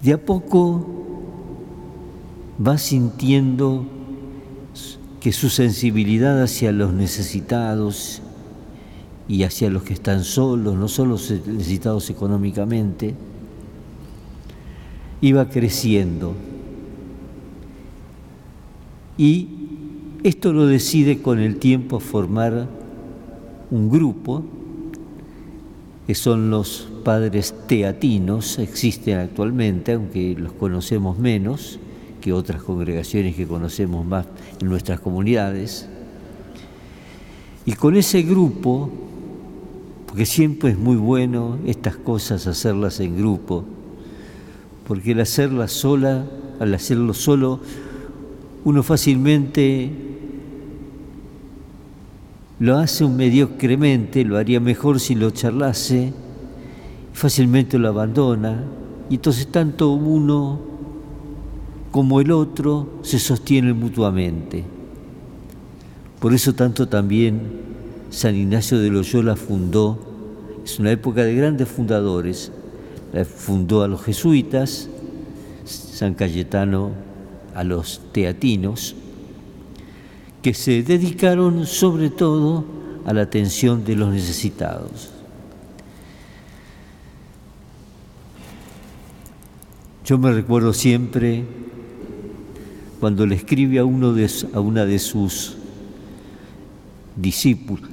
De 0.02 0.14
a 0.14 0.20
poco 0.20 0.84
va 2.66 2.76
sintiendo 2.76 3.86
que 5.20 5.30
su 5.30 5.48
sensibilidad 5.48 6.42
hacia 6.42 6.72
los 6.72 6.92
necesitados 6.92 8.20
y 9.28 9.44
hacia 9.44 9.70
los 9.70 9.84
que 9.84 9.94
están 9.94 10.24
solos, 10.24 10.74
no 10.74 10.88
solo 10.88 11.14
necesitados 11.14 12.10
económicamente, 12.10 13.14
iba 15.20 15.48
creciendo. 15.48 16.34
Y 19.16 19.48
esto 20.22 20.52
lo 20.52 20.66
decide 20.66 21.20
con 21.20 21.38
el 21.38 21.56
tiempo 21.56 22.00
formar 22.00 22.68
un 23.70 23.90
grupo, 23.90 24.42
que 26.06 26.14
son 26.14 26.50
los 26.50 26.88
padres 27.04 27.54
teatinos, 27.66 28.58
existen 28.58 29.18
actualmente, 29.18 29.92
aunque 29.92 30.34
los 30.38 30.52
conocemos 30.52 31.18
menos 31.18 31.78
que 32.20 32.32
otras 32.32 32.62
congregaciones 32.62 33.34
que 33.34 33.46
conocemos 33.46 34.06
más 34.06 34.26
en 34.60 34.68
nuestras 34.68 35.00
comunidades. 35.00 35.88
Y 37.66 37.72
con 37.72 37.96
ese 37.96 38.22
grupo, 38.22 38.90
porque 40.06 40.26
siempre 40.26 40.70
es 40.70 40.78
muy 40.78 40.96
bueno 40.96 41.58
estas 41.66 41.96
cosas 41.96 42.46
hacerlas 42.46 43.00
en 43.00 43.16
grupo, 43.16 43.64
porque 44.86 45.12
el 45.12 45.20
hacerlas 45.20 45.72
sola, 45.72 46.26
al 46.60 46.74
hacerlo 46.74 47.14
solo, 47.14 47.60
uno 48.64 48.82
fácilmente 48.82 49.90
lo 52.60 52.76
hace 52.76 53.04
un 53.04 53.16
mediocremente, 53.16 54.24
lo 54.24 54.38
haría 54.38 54.60
mejor 54.60 55.00
si 55.00 55.16
lo 55.16 55.30
charlase, 55.30 56.12
fácilmente 57.12 57.76
lo 57.78 57.88
abandona, 57.88 58.64
y 59.10 59.16
entonces 59.16 59.48
tanto 59.48 59.90
uno 59.90 60.60
como 61.90 62.20
el 62.20 62.30
otro 62.30 63.00
se 63.02 63.18
sostienen 63.18 63.78
mutuamente. 63.78 64.64
Por 66.20 66.32
eso 66.32 66.54
tanto 66.54 66.88
también 66.88 67.40
San 68.10 68.36
Ignacio 68.36 68.78
de 68.78 68.90
Loyola 68.90 69.34
fundó, 69.34 69.98
es 70.64 70.78
una 70.78 70.92
época 70.92 71.24
de 71.24 71.34
grandes 71.34 71.68
fundadores, 71.68 72.52
fundó 73.34 73.82
a 73.82 73.88
los 73.88 74.02
jesuitas, 74.02 74.88
San 75.64 76.14
Cayetano 76.14 77.11
a 77.54 77.64
los 77.64 78.00
teatinos, 78.12 78.94
que 80.42 80.54
se 80.54 80.82
dedicaron 80.82 81.66
sobre 81.66 82.10
todo 82.10 82.64
a 83.04 83.12
la 83.12 83.22
atención 83.22 83.84
de 83.84 83.96
los 83.96 84.12
necesitados. 84.12 85.10
Yo 90.04 90.18
me 90.18 90.32
recuerdo 90.32 90.72
siempre 90.72 91.44
cuando 92.98 93.24
le 93.24 93.36
escribe 93.36 93.78
a, 93.78 93.84
uno 93.84 94.12
de, 94.12 94.28
a 94.52 94.60
una 94.60 94.84
de 94.84 94.98
sus 94.98 95.56
discípulos, 97.16 97.88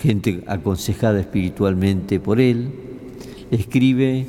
gente 0.00 0.44
aconsejada 0.46 1.20
espiritualmente 1.20 2.20
por 2.20 2.40
él, 2.40 2.70
escribe, 3.50 4.26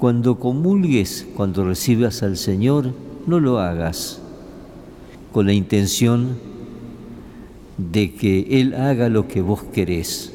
cuando 0.00 0.38
comulgues, 0.38 1.26
cuando 1.36 1.62
recibas 1.62 2.22
al 2.22 2.38
Señor, 2.38 2.94
no 3.26 3.38
lo 3.38 3.58
hagas 3.58 4.18
con 5.30 5.44
la 5.44 5.52
intención 5.52 6.38
de 7.76 8.14
que 8.14 8.60
Él 8.60 8.72
haga 8.72 9.10
lo 9.10 9.28
que 9.28 9.42
vos 9.42 9.62
querés, 9.62 10.32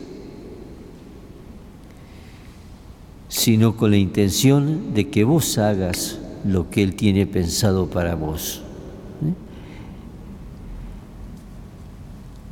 sino 3.28 3.75
con 3.75 3.89
la 3.89 3.97
intención 3.97 4.93
de 4.93 5.10
que 5.10 5.23
vos 5.23 5.58
hagas 5.58 6.19
lo 6.47 6.69
que 6.69 6.84
Él 6.84 6.95
tiene 6.95 7.25
pensado 7.25 7.88
para 7.88 8.13
vos. 8.13 8.62
¿Eh? 9.23 9.34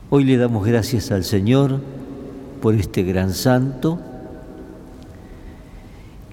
Hoy 0.10 0.24
le 0.24 0.38
damos 0.38 0.66
gracias 0.66 1.12
al 1.12 1.24
Señor 1.24 1.80
por 2.60 2.74
este 2.74 3.04
gran 3.04 3.36
santo. 3.36 4.00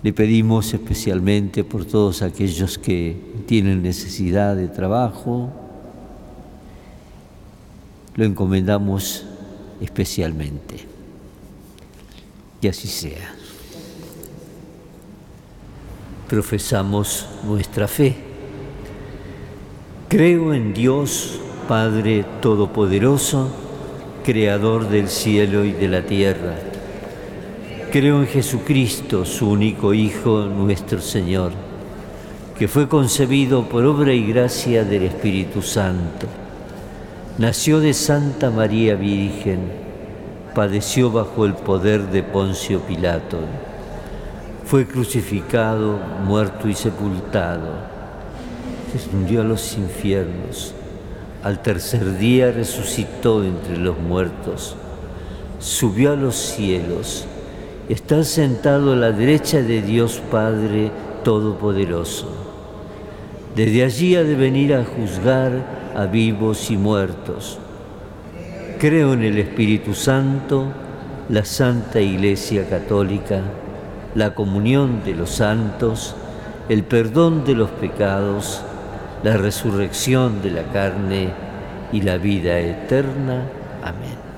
Le 0.03 0.13
pedimos 0.15 0.73
especialmente 0.73 1.63
por 1.63 1.85
todos 1.85 2.23
aquellos 2.23 2.79
que 2.79 3.17
tienen 3.47 3.83
necesidad 3.83 4.57
de 4.57 4.69
trabajo, 4.69 5.51
lo 8.17 8.25
encomendamos 8.25 9.27
especialmente. 9.81 10.87
Y 12.63 12.69
así 12.69 12.89
sea. 12.89 13.35
Profesamos 16.29 17.27
nuestra 17.45 17.89
fe. 17.89 18.17
Creo 20.09 20.55
en 20.55 20.75
Dios, 20.75 21.41
Padre 21.69 22.25
Todopoderoso, 22.41 23.51
Creador 24.25 24.89
del 24.89 25.09
cielo 25.09 25.65
y 25.65 25.73
de 25.73 25.89
la 25.89 26.07
tierra. 26.07 26.70
Creo 27.93 28.21
en 28.21 28.29
Jesucristo, 28.29 29.25
su 29.25 29.51
único 29.51 29.93
Hijo, 29.93 30.45
nuestro 30.45 31.01
Señor, 31.01 31.51
que 32.57 32.69
fue 32.69 32.89
concebido 32.89 33.69
por 33.69 33.85
obra 33.85 34.13
y 34.13 34.25
gracia 34.25 34.85
del 34.85 35.03
Espíritu 35.03 35.61
Santo. 35.61 36.29
Nació 37.39 37.81
de 37.81 37.93
Santa 37.93 38.49
María 38.51 38.95
Virgen, 38.95 39.73
padeció 40.55 41.11
bajo 41.11 41.45
el 41.45 41.55
poder 41.55 42.03
de 42.13 42.23
Poncio 42.23 42.79
Pilato, 42.79 43.39
fue 44.67 44.87
crucificado, 44.87 45.99
muerto 46.25 46.69
y 46.69 46.75
sepultado, 46.75 47.73
descendió 48.93 49.41
a 49.41 49.45
los 49.45 49.77
infiernos, 49.77 50.75
al 51.43 51.61
tercer 51.61 52.19
día 52.19 52.53
resucitó 52.53 53.43
entre 53.43 53.77
los 53.79 53.99
muertos, 53.99 54.77
subió 55.59 56.13
a 56.13 56.17
los 56.17 56.37
cielos, 56.37 57.27
está 57.91 58.23
sentado 58.23 58.93
a 58.93 58.97
la 58.97 59.11
derecha 59.11 59.63
de 59.63 59.83
Dios 59.83 60.23
Padre 60.31 60.93
Todopoderoso. 61.25 62.29
Desde 63.57 63.83
allí 63.83 64.15
ha 64.15 64.23
de 64.23 64.37
venir 64.37 64.75
a 64.75 64.85
juzgar 64.85 65.51
a 65.97 66.07
vivos 66.07 66.71
y 66.71 66.77
muertos. 66.77 67.59
Creo 68.79 69.15
en 69.15 69.25
el 69.25 69.39
Espíritu 69.39 69.95
Santo, 69.95 70.67
la 71.29 71.45
Santa 71.45 72.01
Iglesia 72.01 72.69
Católica, 72.69 73.41
la 74.15 74.37
comunión 74.37 75.03
de 75.05 75.15
los 75.17 75.31
santos, 75.31 76.15
el 76.69 76.85
perdón 76.85 77.45
de 77.45 77.55
los 77.57 77.71
pecados, 77.71 78.63
la 79.25 79.37
resurrección 79.37 80.43
de 80.43 80.53
la 80.53 80.63
carne 80.73 81.31
y 81.93 82.03
la 82.03 82.19
vida 82.19 82.57
eterna. 82.61 83.43
Amén. 83.83 84.30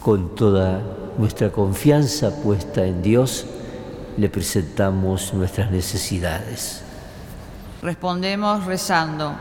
Con 0.00 0.34
toda 0.34 0.80
nuestra 1.18 1.52
confianza 1.52 2.30
puesta 2.42 2.86
en 2.86 3.02
Dios, 3.02 3.44
le 4.16 4.30
presentamos 4.30 5.34
nuestras 5.34 5.70
necesidades. 5.70 6.82
Respondemos 7.82 8.64
rezando 8.64 9.32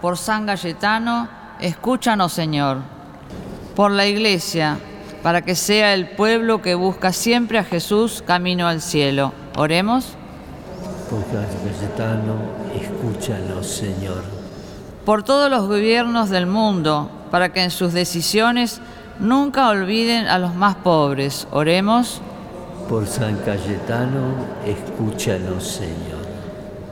por 0.00 0.16
San 0.16 0.46
Galletano, 0.46 1.28
escúchanos 1.60 2.32
Señor. 2.32 2.78
Por 3.74 3.90
la 3.90 4.06
Iglesia, 4.06 4.78
para 5.24 5.42
que 5.42 5.56
sea 5.56 5.92
el 5.92 6.10
pueblo 6.10 6.62
que 6.62 6.76
busca 6.76 7.12
siempre 7.12 7.58
a 7.58 7.64
Jesús 7.64 8.22
camino 8.24 8.68
al 8.68 8.82
cielo. 8.82 9.32
Oremos. 9.56 10.10
Por 11.10 11.22
San 11.24 11.48
Galletano, 11.64 12.34
escúchanos 12.80 13.66
Señor. 13.66 14.22
Por 15.04 15.24
todos 15.24 15.50
los 15.50 15.66
gobiernos 15.66 16.30
del 16.30 16.46
mundo, 16.46 17.10
para 17.32 17.52
que 17.52 17.64
en 17.64 17.72
sus 17.72 17.92
decisiones 17.92 18.80
nunca 19.18 19.68
olviden 19.68 20.26
a 20.26 20.38
los 20.38 20.54
más 20.54 20.76
pobres. 20.76 21.46
Oremos. 21.50 22.20
Por 22.88 23.06
San 23.06 23.36
Cayetano, 23.38 24.34
escúchanos 24.64 25.66
Señor. 25.66 26.24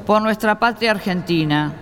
Por 0.06 0.22
nuestra 0.22 0.58
patria 0.58 0.90
argentina 0.90 1.72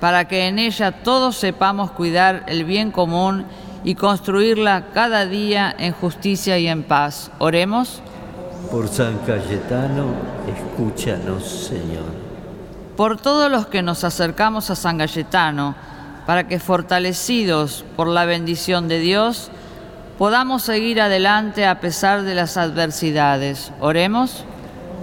para 0.00 0.26
que 0.26 0.48
en 0.48 0.58
ella 0.58 0.92
todos 0.92 1.36
sepamos 1.36 1.90
cuidar 1.92 2.44
el 2.48 2.64
bien 2.64 2.90
común 2.90 3.44
y 3.84 3.94
construirla 3.94 4.86
cada 4.92 5.26
día 5.26 5.74
en 5.78 5.92
justicia 5.92 6.58
y 6.58 6.66
en 6.66 6.82
paz. 6.82 7.30
Oremos. 7.38 8.00
Por 8.70 8.88
San 8.88 9.18
Cayetano, 9.18 10.06
escúchanos, 10.48 11.44
Señor. 11.44 12.04
Por 12.96 13.20
todos 13.20 13.50
los 13.50 13.66
que 13.66 13.82
nos 13.82 14.04
acercamos 14.04 14.70
a 14.70 14.74
San 14.74 14.98
Cayetano, 14.98 15.74
para 16.26 16.46
que 16.46 16.58
fortalecidos 16.58 17.84
por 17.96 18.08
la 18.08 18.24
bendición 18.24 18.88
de 18.88 19.00
Dios, 19.00 19.50
podamos 20.20 20.62
seguir 20.62 21.00
adelante 21.00 21.66
a 21.66 21.80
pesar 21.80 22.22
de 22.22 22.36
las 22.36 22.56
adversidades. 22.56 23.72
Oremos. 23.80 24.44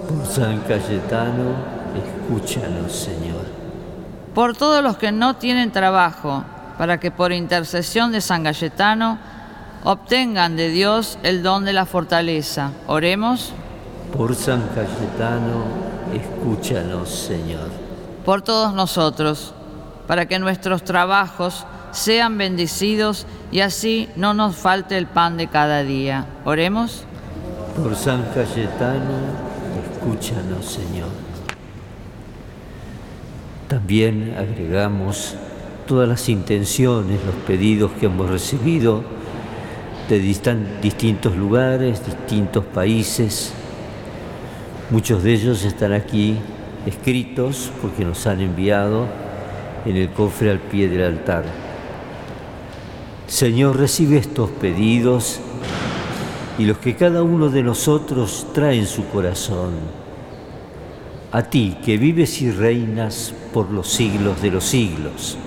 Por 0.08 0.26
San 0.26 0.60
Cayetano, 0.62 1.56
escúchanos, 1.98 2.94
Señor 2.94 3.58
por 4.38 4.56
todos 4.56 4.84
los 4.84 4.98
que 4.98 5.12
no 5.12 5.38
tienen 5.38 5.72
trabajo, 5.72 6.44
para 6.78 7.00
que 7.00 7.10
por 7.10 7.32
intercesión 7.32 8.12
de 8.12 8.22
San 8.22 8.44
Galletano 8.44 9.18
obtengan 9.84 10.56
de 10.56 10.70
Dios 10.70 11.18
el 11.24 11.42
don 11.42 11.66
de 11.66 11.74
la 11.74 11.88
fortaleza. 11.88 12.70
Oremos. 12.86 13.52
Por 14.16 14.36
San 14.36 14.62
Cayetano, 14.76 15.64
escúchanos, 16.14 17.10
Señor. 17.10 17.68
Por 18.24 18.44
todos 18.44 18.76
nosotros, 18.76 19.56
para 20.08 20.26
que 20.26 20.40
nuestros 20.40 20.84
trabajos 20.84 21.66
sean 21.92 22.38
bendecidos 22.38 23.28
y 23.52 23.60
así 23.60 24.10
no 24.16 24.34
nos 24.34 24.56
falte 24.56 24.98
el 24.98 25.06
pan 25.08 25.38
de 25.38 25.48
cada 25.48 25.84
día. 25.84 26.26
Oremos. 26.46 27.04
Por 27.76 27.96
San 27.96 28.24
Cayetano, 28.34 29.20
escúchanos, 29.94 30.66
Señor. 30.66 31.10
También 33.68 34.36
agregamos 34.38 35.36
todas 35.86 36.08
las 36.08 36.30
intenciones, 36.30 37.20
los 37.26 37.36
pedidos 37.46 37.92
que 38.00 38.06
hemos 38.06 38.30
recibido 38.30 39.04
de 40.10 40.20
distintos 40.20 41.36
lugares, 41.36 42.06
distintos 42.06 42.64
países. 42.64 43.52
Muchos 44.90 45.22
de 45.24 45.34
ellos 45.34 45.66
están 45.66 45.92
aquí 45.92 46.38
escritos 46.86 47.72
porque 47.82 48.06
nos 48.06 48.26
han 48.26 48.40
enviado 48.40 49.27
en 49.86 49.98
el 49.98 50.10
cofre 50.10 50.52
al 50.52 50.60
pie 50.60 50.90
del 50.90 51.04
altar. 51.04 51.46
Señor, 53.28 53.78
recibe 53.78 54.18
estos 54.18 54.50
pedidos 54.50 55.40
y 56.58 56.66
los 56.66 56.78
que 56.78 56.96
cada 56.96 57.24
uno 57.24 57.50
de 57.50 57.64
nosotros 57.64 58.48
trae 58.54 58.78
en 58.78 58.88
su 58.88 59.08
corazón. 59.10 59.74
A 61.32 61.44
ti 61.44 61.78
que 61.84 61.98
vives 61.98 62.42
y 62.42 62.52
reinas 62.52 63.34
por 63.54 63.70
los 63.70 63.88
siglos 63.90 64.42
de 64.42 64.52
los 64.52 64.64
siglos. 64.64 65.38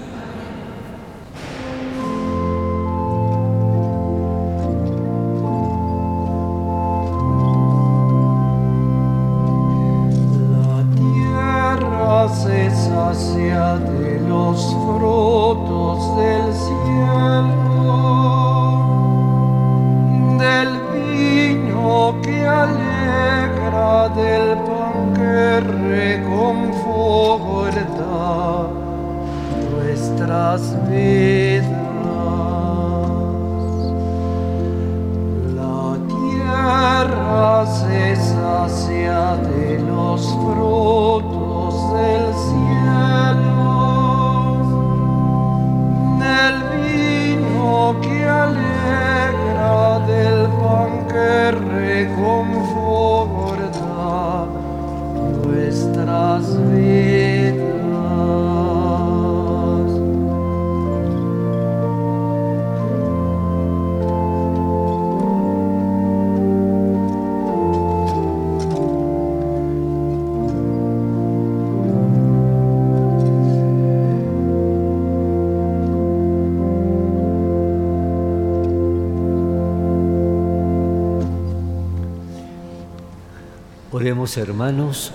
Hermanos 84.20 85.12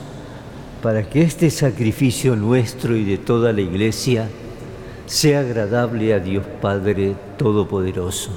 para 0.82 1.08
que 1.08 1.22
este 1.22 1.52
sacrificio 1.52 2.36
nuestro 2.36 2.96
y 2.96 3.06
de 3.06 3.20
toda 3.20 3.54
la 3.54 3.62
Iglesia 3.62 4.30
sea 5.06 5.42
agradable 5.42 6.12
a 6.12 6.20
Dios 6.20 6.44
Padre 6.60 7.16
Todopoderoso. 7.38 8.32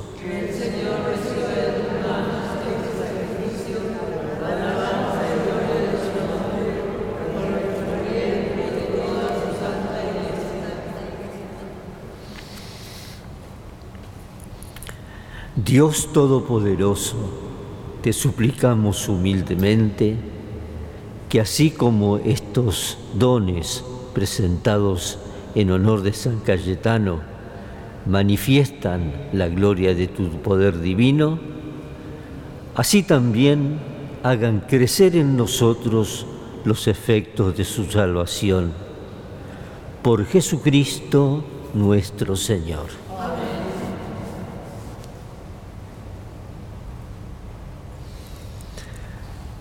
Dios 15.56 16.12
Todopoderoso, 16.12 17.16
te 18.02 18.12
suplicamos 18.12 19.08
humildemente 19.08 20.37
que 21.28 21.40
así 21.40 21.70
como 21.70 22.18
estos 22.18 22.98
dones 23.14 23.84
presentados 24.14 25.18
en 25.54 25.70
honor 25.70 26.02
de 26.02 26.12
San 26.12 26.40
Cayetano 26.40 27.20
manifiestan 28.06 29.12
la 29.32 29.48
gloria 29.48 29.94
de 29.94 30.06
tu 30.06 30.30
poder 30.42 30.80
divino, 30.80 31.38
así 32.74 33.02
también 33.02 33.78
hagan 34.22 34.60
crecer 34.60 35.16
en 35.16 35.36
nosotros 35.36 36.26
los 36.64 36.88
efectos 36.88 37.56
de 37.56 37.64
su 37.64 37.84
salvación. 37.84 38.72
Por 40.02 40.24
Jesucristo 40.24 41.44
nuestro 41.74 42.36
Señor. 42.36 43.07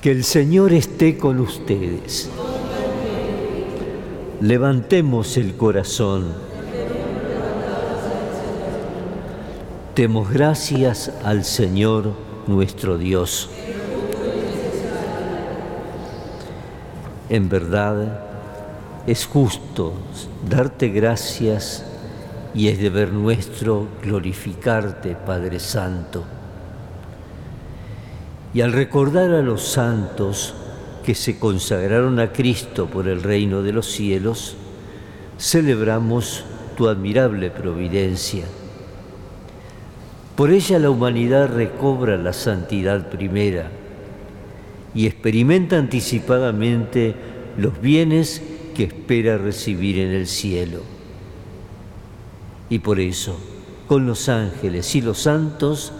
Que 0.08 0.14
el 0.14 0.24
Señor 0.24 0.72
esté 0.72 1.18
con 1.18 1.42
ustedes. 1.42 2.30
Levantemos 4.40 5.36
el 5.36 5.58
corazón. 5.58 6.32
Demos 9.98 10.32
gracias 10.32 11.12
al 11.26 11.44
Señor 11.44 12.14
nuestro 12.48 12.98
Dios. 12.98 13.50
En 17.28 17.50
verdad, 17.50 18.22
es 19.08 19.26
justo 19.26 19.92
darte 20.50 20.88
gracias 20.88 21.84
y 22.56 22.70
es 22.70 22.80
deber 22.80 23.12
nuestro 23.12 23.90
glorificarte, 24.02 25.18
Padre 25.18 25.60
Santo 25.60 26.37
y 28.54 28.62
al 28.62 28.74
recordar 28.74 29.32
a 29.32 29.42
los 29.42 29.64
santos 29.64 30.54
que 31.06 31.16
se 31.16 31.40
consagraron 31.40 32.20
a 32.20 32.32
Cristo 32.32 32.88
por 32.88 33.08
el 33.08 33.24
reino 33.24 33.62
de 33.62 33.74
los 33.74 33.88
cielos, 33.88 34.56
celebramos 35.40 36.44
tu 36.76 36.88
admirable 36.88 37.50
providencia. 37.50 38.46
Por 40.36 40.52
ella 40.52 40.80
la 40.80 40.90
humanidad 40.90 41.48
recobra 41.48 42.18
la 42.18 42.34
santidad 42.34 43.10
primera 43.10 43.72
y 44.94 45.08
experimenta 45.08 45.78
anticipadamente 45.78 47.16
los 47.58 47.80
bienes 47.82 48.42
que 48.76 48.84
espera 48.84 49.38
recibir 49.38 49.98
en 50.00 50.12
el 50.12 50.28
cielo. 50.28 50.82
Y 52.70 52.80
por 52.80 53.00
eso, 53.00 53.40
con 53.88 54.06
los 54.06 54.30
ángeles 54.30 54.94
y 54.96 55.02
los 55.02 55.20
santos, 55.20 55.94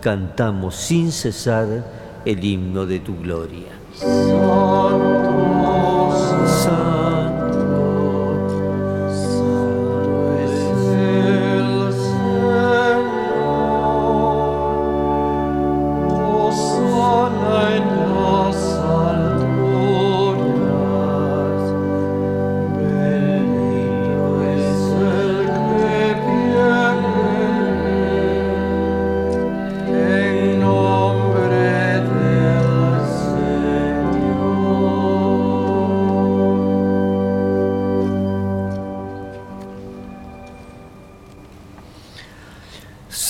cantamos 0.00 0.76
sin 0.76 1.12
cesar 1.12 1.84
el 2.24 2.44
himno 2.44 2.86
de 2.86 3.00
tu 3.00 3.16
gloria. 3.18 3.68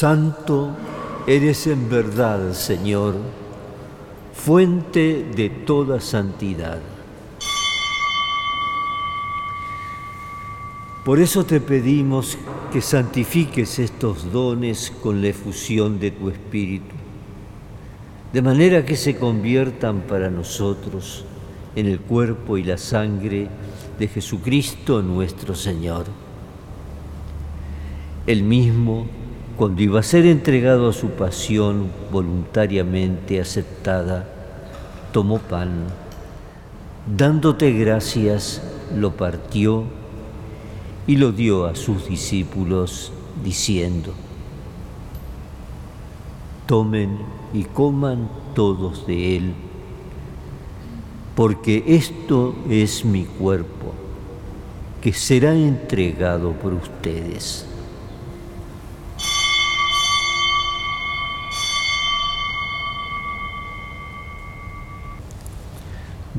Santo 0.01 0.71
eres 1.27 1.67
en 1.67 1.91
verdad, 1.91 2.55
Señor, 2.55 3.17
fuente 4.33 5.27
de 5.37 5.51
toda 5.51 6.01
santidad. 6.01 6.79
Por 11.05 11.21
eso 11.21 11.45
te 11.45 11.61
pedimos 11.61 12.39
que 12.73 12.81
santifiques 12.81 13.79
estos 13.79 14.33
dones 14.33 14.91
con 15.03 15.21
la 15.21 15.29
efusión 15.29 16.01
de 16.01 16.13
tu 16.13 16.31
Espíritu, 16.31 16.95
de 18.33 18.41
manera 18.41 18.87
que 18.87 18.97
se 18.97 19.17
conviertan 19.17 20.01
para 20.09 20.31
nosotros 20.31 21.27
en 21.77 21.85
el 21.85 22.01
cuerpo 22.01 22.57
y 22.57 22.63
la 22.63 22.79
sangre 22.79 23.49
de 23.99 24.09
Jesucristo 24.09 25.03
nuestro 25.03 25.55
Señor. 25.55 26.07
El 28.27 28.45
mismo, 28.45 29.20
cuando 29.61 29.83
iba 29.83 30.01
a 30.01 30.03
ser 30.03 30.25
entregado 30.25 30.89
a 30.89 30.95
su 30.95 31.11
pasión 31.11 31.91
voluntariamente 32.11 33.43
aceptada, 33.43 34.27
tomó 35.13 35.37
pan, 35.39 35.85
dándote 37.15 37.71
gracias, 37.73 38.63
lo 38.97 39.19
partió 39.19 39.85
y 41.07 41.17
lo 41.17 41.33
dio 41.33 41.67
a 41.67 41.75
sus 41.75 42.09
discípulos 42.09 43.13
diciendo, 43.45 44.15
tomen 46.65 47.19
y 47.53 47.65
coman 47.65 48.31
todos 48.55 49.07
de 49.07 49.37
él, 49.37 49.53
porque 51.37 51.85
esto 51.87 52.55
es 52.71 53.05
mi 53.05 53.27
cuerpo, 53.27 53.93
que 55.03 55.13
será 55.13 55.53
entregado 55.53 56.53
por 56.53 56.73
ustedes. 56.73 57.70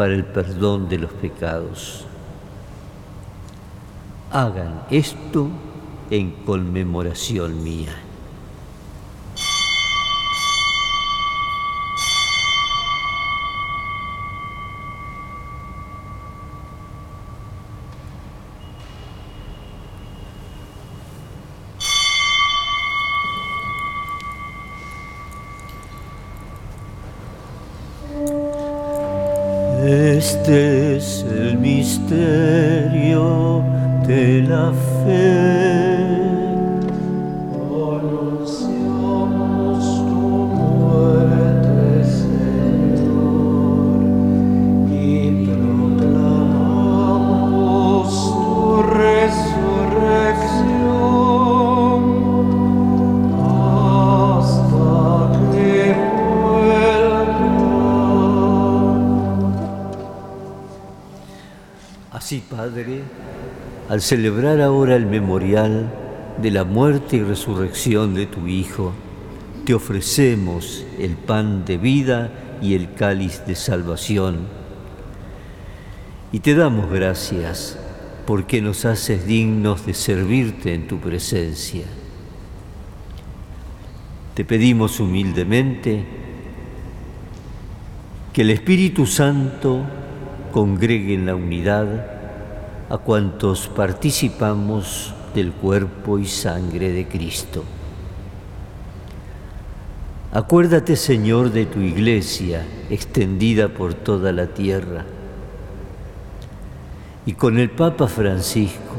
para 0.00 0.14
el 0.14 0.24
perdón 0.24 0.88
de 0.88 0.96
los 0.96 1.12
pecados. 1.12 2.06
Hagan 4.32 4.84
esto 4.90 5.48
en 6.10 6.30
conmemoración 6.46 7.62
mía. 7.62 7.94
Al 63.90 64.00
celebrar 64.02 64.60
ahora 64.60 64.94
el 64.94 65.04
memorial 65.04 65.92
de 66.40 66.52
la 66.52 66.62
muerte 66.62 67.16
y 67.16 67.22
resurrección 67.24 68.14
de 68.14 68.26
tu 68.26 68.46
Hijo, 68.46 68.92
te 69.64 69.74
ofrecemos 69.74 70.86
el 71.00 71.16
pan 71.16 71.64
de 71.64 71.76
vida 71.76 72.30
y 72.62 72.74
el 72.74 72.94
cáliz 72.94 73.44
de 73.48 73.56
salvación. 73.56 74.46
Y 76.30 76.38
te 76.38 76.54
damos 76.54 76.88
gracias 76.88 77.80
porque 78.28 78.62
nos 78.62 78.84
haces 78.84 79.26
dignos 79.26 79.84
de 79.84 79.94
servirte 79.94 80.72
en 80.72 80.86
tu 80.86 80.98
presencia. 81.00 81.86
Te 84.34 84.44
pedimos 84.44 85.00
humildemente 85.00 86.04
que 88.32 88.42
el 88.42 88.50
Espíritu 88.50 89.04
Santo 89.04 89.84
congregue 90.52 91.14
en 91.14 91.26
la 91.26 91.34
unidad 91.34 92.19
a 92.90 92.98
cuantos 92.98 93.68
participamos 93.68 95.14
del 95.32 95.52
cuerpo 95.52 96.18
y 96.18 96.26
sangre 96.26 96.90
de 96.90 97.06
Cristo. 97.06 97.62
Acuérdate, 100.32 100.96
Señor, 100.96 101.52
de 101.52 101.66
tu 101.66 101.78
iglesia 101.78 102.66
extendida 102.90 103.68
por 103.68 103.94
toda 103.94 104.32
la 104.32 104.48
tierra 104.48 105.04
y 107.24 107.34
con 107.34 107.58
el 107.58 107.70
Papa 107.70 108.08
Francisco, 108.08 108.96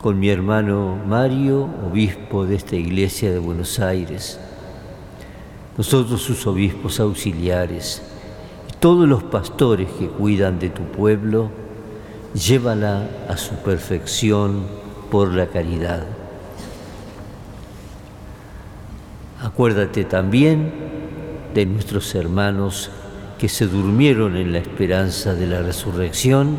con 0.00 0.20
mi 0.20 0.28
hermano 0.28 0.96
Mario, 1.04 1.68
obispo 1.90 2.46
de 2.46 2.54
esta 2.54 2.76
iglesia 2.76 3.32
de 3.32 3.40
Buenos 3.40 3.80
Aires, 3.80 4.38
nosotros 5.76 6.22
sus 6.22 6.46
obispos 6.46 7.00
auxiliares 7.00 8.02
y 8.70 8.76
todos 8.78 9.08
los 9.08 9.24
pastores 9.24 9.88
que 9.98 10.06
cuidan 10.06 10.60
de 10.60 10.70
tu 10.70 10.82
pueblo, 10.84 11.65
llévala 12.34 13.08
a 13.28 13.36
su 13.36 13.54
perfección 13.56 14.66
por 15.10 15.32
la 15.32 15.46
caridad. 15.46 16.06
Acuérdate 19.42 20.04
también 20.04 20.72
de 21.54 21.66
nuestros 21.66 22.14
hermanos 22.14 22.90
que 23.38 23.48
se 23.48 23.66
durmieron 23.66 24.36
en 24.36 24.52
la 24.52 24.58
esperanza 24.58 25.34
de 25.34 25.46
la 25.46 25.62
resurrección 25.62 26.56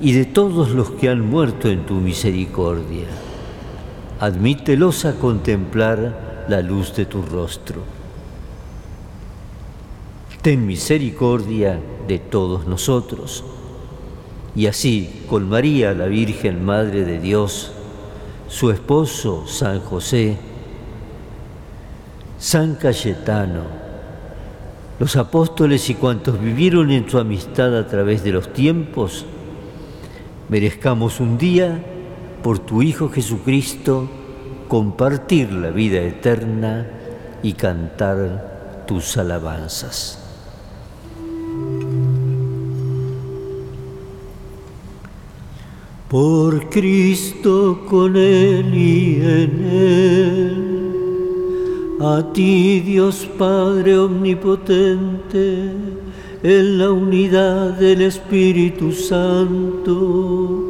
y 0.00 0.12
de 0.12 0.24
todos 0.26 0.70
los 0.70 0.90
que 0.90 1.08
han 1.08 1.20
muerto 1.20 1.68
en 1.68 1.86
tu 1.86 1.94
misericordia. 1.94 3.06
Admítelos 4.20 5.04
a 5.04 5.14
contemplar 5.14 6.46
la 6.48 6.60
luz 6.60 6.94
de 6.94 7.06
tu 7.06 7.22
rostro. 7.22 7.82
Ten 10.42 10.66
misericordia 10.66 11.80
de 12.06 12.18
todos 12.18 12.66
nosotros. 12.66 13.44
Y 14.56 14.66
así, 14.66 15.24
con 15.28 15.48
María, 15.48 15.94
la 15.94 16.06
Virgen 16.06 16.64
Madre 16.64 17.04
de 17.04 17.18
Dios, 17.18 17.72
su 18.48 18.70
esposo 18.70 19.46
San 19.46 19.80
José, 19.80 20.36
San 22.38 22.76
Cayetano, 22.76 23.62
los 24.98 25.16
apóstoles 25.16 25.90
y 25.90 25.94
cuantos 25.94 26.40
vivieron 26.40 26.92
en 26.92 27.08
su 27.08 27.18
amistad 27.18 27.76
a 27.76 27.86
través 27.88 28.22
de 28.22 28.30
los 28.32 28.52
tiempos, 28.52 29.24
merezcamos 30.48 31.18
un 31.20 31.36
día, 31.36 31.82
por 32.42 32.58
tu 32.58 32.82
Hijo 32.82 33.08
Jesucristo, 33.08 34.08
compartir 34.68 35.52
la 35.52 35.70
vida 35.70 36.00
eterna 36.00 36.86
y 37.42 37.54
cantar 37.54 38.84
tus 38.86 39.16
alabanzas. 39.16 40.23
Por 46.08 46.68
Cristo 46.68 47.80
con 47.88 48.16
Él 48.16 48.74
y 48.74 49.20
en 49.22 49.64
Él. 49.64 50.74
A 52.00 52.32
ti 52.32 52.80
Dios 52.80 53.28
Padre 53.38 53.96
Omnipotente, 53.98 55.70
en 56.42 56.78
la 56.78 56.90
unidad 56.90 57.78
del 57.78 58.02
Espíritu 58.02 58.90
Santo, 58.92 60.64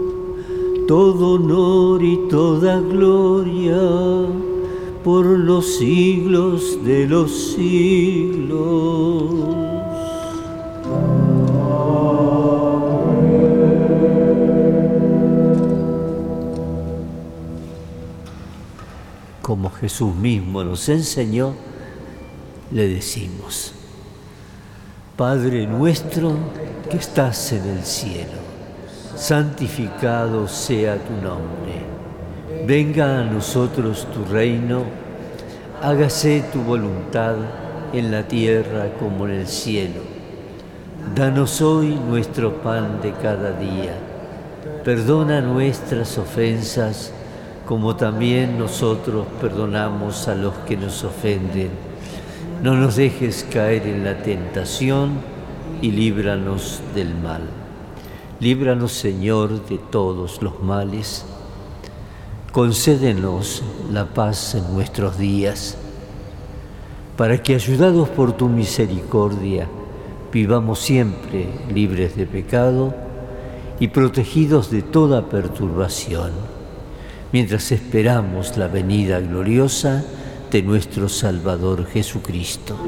todo 0.87 1.32
honor 1.32 2.05
y 2.05 2.28
toda 2.28 2.78
gloria 2.80 3.80
por 5.03 5.26
los 5.26 5.76
siglos 5.76 6.78
de 6.85 7.09
los 7.09 7.55
siglos. 7.55 9.64
Jesús 19.79 20.15
mismo 20.15 20.65
nos 20.65 20.89
enseñó, 20.89 21.53
le 22.71 22.89
decimos, 22.89 23.75
Padre 25.19 25.67
nuestro 25.67 26.33
que 26.91 26.97
estás 26.97 27.53
en 27.53 27.69
el 27.69 27.85
cielo, 27.85 28.41
santificado 29.15 30.49
sea 30.49 30.97
tu 30.97 31.13
nombre, 31.13 31.85
venga 32.67 33.21
a 33.21 33.25
nosotros 33.25 34.07
tu 34.15 34.25
reino, 34.25 34.85
hágase 35.83 36.43
tu 36.51 36.63
voluntad 36.63 37.37
en 37.93 38.11
la 38.11 38.27
tierra 38.27 38.95
como 38.99 39.27
en 39.27 39.33
el 39.33 39.47
cielo. 39.47 40.01
Danos 41.15 41.61
hoy 41.61 41.95
nuestro 42.09 42.63
pan 42.63 43.03
de 43.03 43.13
cada 43.13 43.53
día, 43.53 43.95
perdona 44.85 45.43
nuestras 45.43 46.17
ofensas 46.17 47.13
como 47.67 47.97
también 47.97 48.59
nosotros 48.59 49.27
perdonamos 49.41 50.29
a 50.29 50.35
los 50.35 50.55
que 50.67 50.77
nos 50.77 51.03
ofenden 51.05 51.71
no 52.65 52.75
nos 52.75 52.97
dejes 52.97 53.47
caer 53.53 53.87
en 53.87 54.05
la 54.05 54.23
tentación 54.23 55.19
y 55.83 55.91
líbranos 55.91 56.81
del 56.95 57.15
mal. 57.15 57.43
Líbranos, 58.41 58.93
Señor, 58.93 59.67
de 59.67 59.77
todos 59.77 60.41
los 60.41 60.62
males. 60.62 61.27
Concédenos 62.53 63.62
la 63.93 64.07
paz 64.07 64.55
en 64.55 64.73
nuestros 64.73 65.19
días, 65.19 65.77
para 67.19 67.43
que, 67.43 67.55
ayudados 67.55 68.09
por 68.09 68.33
tu 68.33 68.49
misericordia, 68.49 69.69
vivamos 70.33 70.79
siempre 70.79 71.47
libres 71.71 72.17
de 72.17 72.25
pecado 72.25 72.95
y 73.79 73.89
protegidos 73.89 74.71
de 74.71 74.81
toda 74.81 75.29
perturbación, 75.29 76.31
mientras 77.35 77.72
esperamos 77.72 78.57
la 78.57 78.68
venida 78.68 79.18
gloriosa 79.18 80.05
de 80.53 80.62
nuestro 80.62 81.09
Salvador 81.09 81.85
Jesucristo. 81.85 82.78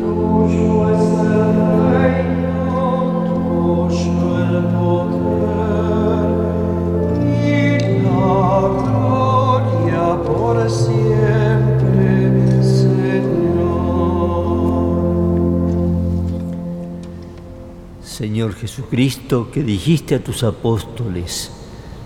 Señor 18.00 18.54
Jesucristo, 18.54 19.50
que 19.50 19.64
dijiste 19.64 20.14
a 20.14 20.22
tus 20.22 20.44
apóstoles, 20.44 21.50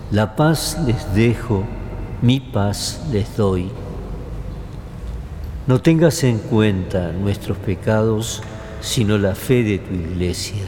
la 0.09 0.35
paz 0.35 0.79
les 0.87 1.13
dejo, 1.13 1.67
mi 2.21 2.39
paz 2.39 3.01
les 3.11 3.35
doy. 3.35 3.69
No 5.65 5.81
tengas 5.81 6.23
en 6.23 6.37
cuenta 6.37 7.11
nuestros 7.11 7.57
pecados, 7.57 8.43
sino 8.79 9.17
la 9.17 9.33
fe 9.33 9.63
de 9.63 9.79
tu 9.79 9.93
iglesia. 9.93 10.63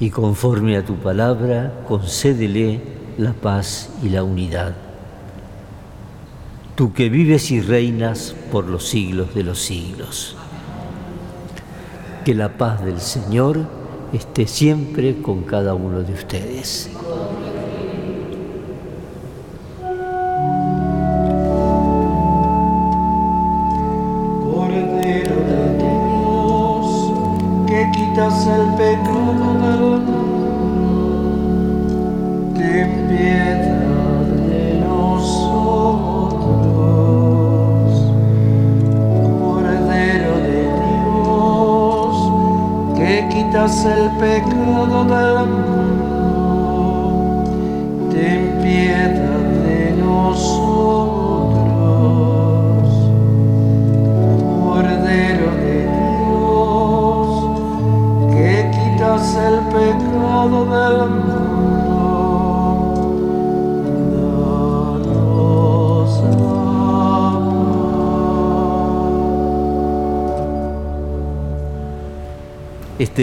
Y 0.00 0.10
conforme 0.10 0.76
a 0.76 0.84
tu 0.84 0.96
palabra, 0.96 1.82
concédele 1.86 2.80
la 3.18 3.32
paz 3.32 3.90
y 4.02 4.08
la 4.08 4.22
unidad. 4.22 4.74
Tú 6.74 6.92
que 6.92 7.08
vives 7.08 7.50
y 7.50 7.60
reinas 7.60 8.34
por 8.52 8.66
los 8.66 8.86
siglos 8.88 9.34
de 9.34 9.42
los 9.42 9.60
siglos. 9.60 10.36
Que 12.24 12.34
la 12.34 12.56
paz 12.56 12.84
del 12.84 13.00
Señor 13.00 13.66
esté 14.12 14.46
siempre 14.46 15.20
con 15.22 15.42
cada 15.42 15.74
uno 15.74 16.02
de 16.02 16.12
ustedes. 16.12 16.90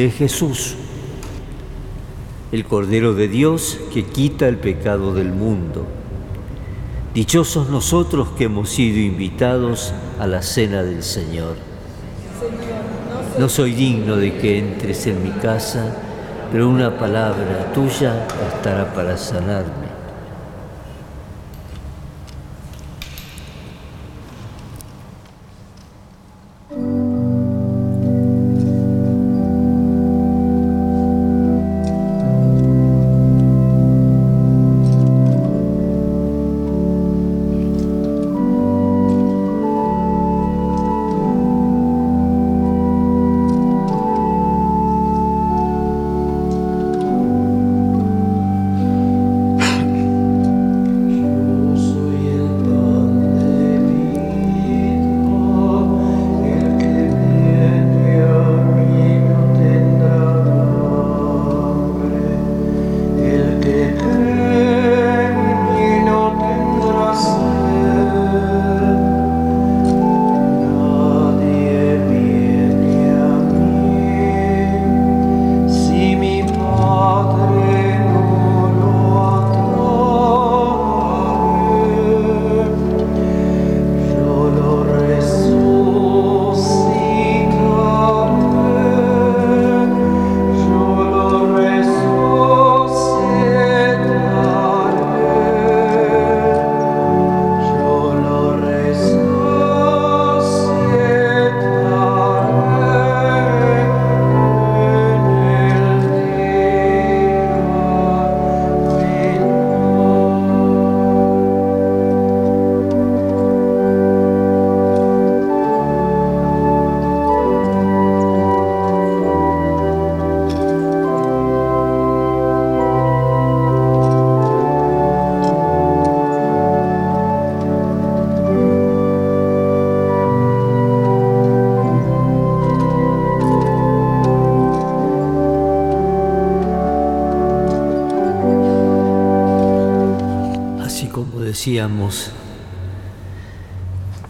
Es 0.04 0.16
Jesús, 0.16 0.76
el 2.52 2.66
Cordero 2.66 3.14
de 3.14 3.30
Dios 3.30 3.80
que 3.94 4.04
quita 4.04 4.50
el 4.50 4.58
pecado 4.58 5.14
del 5.14 5.32
mundo. 5.32 5.86
Dichosos 7.14 7.70
nosotros 7.70 8.28
que 8.38 8.44
hemos 8.44 8.68
sido 8.68 9.00
invitados 9.00 9.94
a 10.20 10.28
la 10.28 10.42
cena 10.42 10.84
del 10.84 11.04
Señor. 11.04 11.56
No 13.40 13.48
soy 13.48 13.72
digno 13.72 14.18
de 14.18 14.38
que 14.40 14.60
entres 14.60 15.08
en 15.08 15.24
mi 15.24 15.32
casa, 15.40 15.96
pero 16.52 16.68
una 16.68 16.98
palabra 16.98 17.72
tuya 17.72 18.28
bastará 18.42 18.94
para 18.94 19.16
sanarme. 19.16 19.83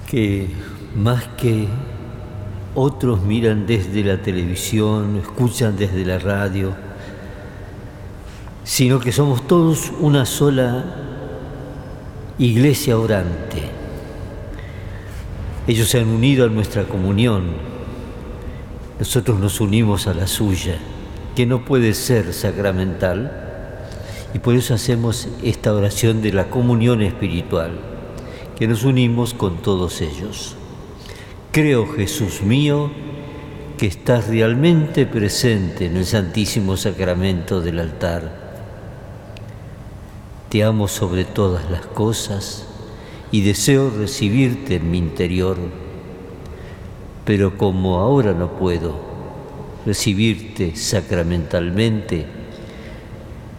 Que 0.08 0.48
más 0.96 1.24
que 1.38 1.68
otros 2.76 3.22
miran 3.24 3.66
desde 3.66 4.04
la 4.04 4.22
televisión, 4.22 5.18
escuchan 5.18 5.76
desde 5.78 6.06
la 6.06 6.20
radio, 6.20 6.74
sino 8.64 9.00
que 9.00 9.12
somos 9.12 9.48
todos 9.48 9.92
una 10.00 10.26
sola 10.26 10.86
iglesia 12.38 12.98
orante. 12.98 13.64
Ellos 15.68 15.90
se 15.90 16.00
han 16.00 16.10
unido 16.10 16.46
a 16.46 16.50
nuestra 16.50 16.84
comunión, 16.84 17.44
nosotros 19.00 19.40
nos 19.40 19.62
unimos 19.62 20.08
a 20.08 20.14
la 20.14 20.28
suya, 20.28 20.78
que 21.36 21.46
no 21.46 21.66
puede 21.66 21.94
ser 21.94 22.34
sacramental, 22.34 23.43
y 24.34 24.40
por 24.40 24.56
eso 24.56 24.74
hacemos 24.74 25.28
esta 25.44 25.74
oración 25.74 26.22
de 26.22 26.34
la 26.34 26.50
comunión 26.50 27.02
espiritual, 27.02 27.72
que 28.58 28.68
nos 28.68 28.84
unimos 28.84 29.34
con 29.34 29.62
todos 29.62 30.02
ellos. 30.02 30.56
Creo, 31.52 31.88
Jesús 31.88 32.42
mío, 32.42 32.90
que 33.78 33.86
estás 33.86 34.28
realmente 34.28 35.06
presente 35.06 35.86
en 35.86 35.98
el 35.98 36.06
Santísimo 36.06 36.78
Sacramento 36.78 37.62
del 37.62 37.80
altar. 37.80 38.42
Te 40.50 40.64
amo 40.64 40.88
sobre 40.88 41.26
todas 41.26 41.70
las 41.70 41.86
cosas 41.86 42.66
y 43.32 43.42
deseo 43.42 43.92
recibirte 43.92 44.76
en 44.76 44.90
mi 44.90 44.98
interior, 45.00 45.58
pero 47.26 47.58
como 47.58 48.00
ahora 48.00 48.34
no 48.34 48.58
puedo 48.58 48.96
recibirte 49.86 50.76
sacramentalmente, 50.76 52.43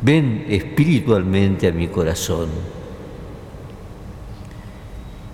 ven 0.05 0.45
espiritualmente 0.51 1.67
a 1.67 1.73
mi 1.73 1.89
corazón. 1.89 2.49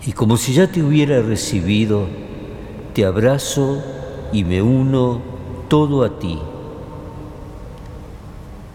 Y 0.07 0.13
como 0.13 0.37
si 0.37 0.55
ya 0.55 0.71
te 0.71 0.81
hubiera 0.83 1.21
recibido, 1.21 2.07
te 2.95 3.05
abrazo 3.05 3.83
y 4.33 4.45
me 4.45 4.63
uno 4.63 5.21
todo 5.69 6.05
a 6.05 6.21
ti. 6.21 6.39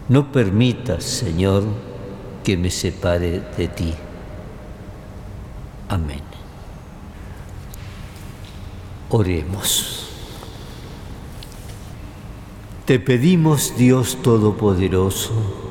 No 0.08 0.30
permitas, 0.30 1.02
Señor, 1.02 1.64
que 2.44 2.58
me 2.58 2.70
separe 2.70 3.42
de 3.56 3.68
ti. 3.68 3.94
Amén. 5.88 6.20
Oremos. 9.08 10.10
Te 12.84 13.00
pedimos, 13.00 13.76
Dios 13.76 14.18
Todopoderoso, 14.22 15.65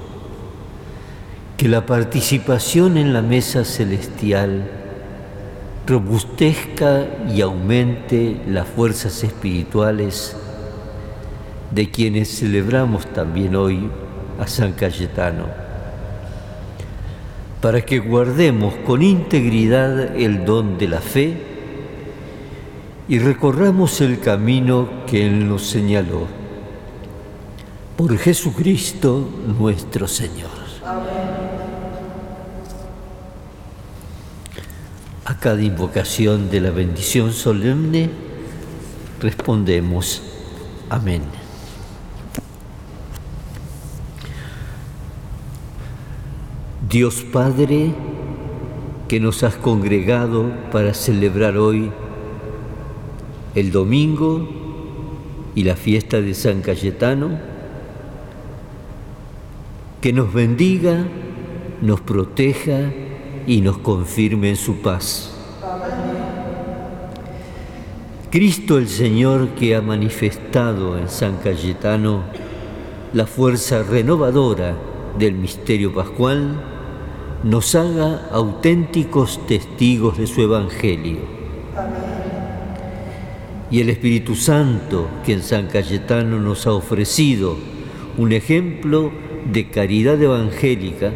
que 1.57 1.69
la 1.69 1.85
participación 1.85 2.97
en 2.97 3.13
la 3.13 3.21
mesa 3.21 3.63
celestial 3.63 4.69
robustezca 5.87 7.05
y 7.33 7.41
aumente 7.41 8.41
las 8.47 8.67
fuerzas 8.67 9.23
espirituales 9.23 10.35
de 11.71 11.89
quienes 11.89 12.39
celebramos 12.39 13.05
también 13.07 13.55
hoy 13.55 13.89
a 14.39 14.47
San 14.47 14.73
Cayetano, 14.73 15.45
para 17.61 17.81
que 17.81 17.99
guardemos 17.99 18.73
con 18.85 19.01
integridad 19.01 20.15
el 20.17 20.45
don 20.45 20.77
de 20.77 20.87
la 20.87 20.99
fe 20.99 21.37
y 23.07 23.19
recorramos 23.19 24.01
el 24.01 24.19
camino 24.19 24.89
que 25.07 25.25
Él 25.25 25.47
nos 25.47 25.65
señaló. 25.67 26.27
Por 27.95 28.17
Jesucristo 28.17 29.29
nuestro 29.57 30.07
Señor. 30.07 30.65
A 30.85 30.99
cada 35.45 35.61
invocación 35.61 36.49
de 36.49 36.59
la 36.59 36.71
bendición 36.71 37.31
solemne 37.31 38.09
respondemos 39.21 40.23
amén. 40.89 41.21
Dios 46.89 47.23
Padre, 47.31 47.93
que 49.07 49.19
nos 49.19 49.43
has 49.43 49.55
congregado 49.55 50.51
para 50.71 50.95
celebrar 50.95 51.57
hoy 51.57 51.91
el 53.53 53.71
domingo 53.71 54.49
y 55.53 55.63
la 55.63 55.75
fiesta 55.75 56.21
de 56.21 56.33
San 56.33 56.63
Cayetano, 56.63 57.37
que 60.01 60.11
nos 60.11 60.33
bendiga, 60.33 61.05
nos 61.83 62.01
proteja 62.01 62.91
y 63.45 63.61
nos 63.61 63.77
confirme 63.77 64.49
en 64.49 64.55
su 64.55 64.77
paz. 64.77 65.33
Cristo 68.35 68.77
el 68.77 68.89
Señor 68.89 69.51
que 69.51 69.77
ha 69.77 69.81
manifestado 69.81 70.97
en 70.97 71.07
San 71.07 71.37
Cayetano 71.37 72.23
la 73.13 73.27
fuerza 73.27 73.81
renovadora 73.81 74.75
del 75.17 75.35
misterio 75.35 75.93
pascual, 75.93 76.61
nos 77.45 77.75
haga 77.75 78.27
auténticos 78.33 79.47
testigos 79.47 80.17
de 80.17 80.27
su 80.27 80.41
Evangelio. 80.41 81.19
Y 83.71 83.79
el 83.79 83.89
Espíritu 83.89 84.35
Santo 84.35 85.07
que 85.25 85.31
en 85.31 85.41
San 85.41 85.67
Cayetano 85.67 86.37
nos 86.37 86.67
ha 86.67 86.73
ofrecido 86.73 87.55
un 88.17 88.33
ejemplo 88.33 89.13
de 89.49 89.69
caridad 89.69 90.21
evangélica, 90.21 91.13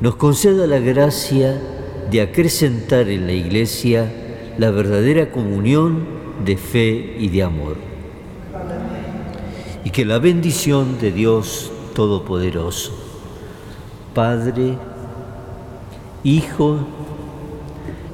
nos 0.00 0.14
conceda 0.14 0.68
la 0.68 0.78
gracia 0.78 1.60
de 2.12 2.20
acrecentar 2.20 3.08
en 3.08 3.26
la 3.26 3.32
Iglesia 3.32 4.21
la 4.58 4.70
verdadera 4.70 5.30
comunión 5.30 6.04
de 6.44 6.56
fe 6.56 7.16
y 7.18 7.28
de 7.28 7.42
amor. 7.42 7.76
Y 9.84 9.90
que 9.90 10.04
la 10.04 10.18
bendición 10.18 10.98
de 11.00 11.12
Dios 11.12 11.70
Todopoderoso, 11.94 12.92
Padre, 14.14 14.76
Hijo 16.24 16.86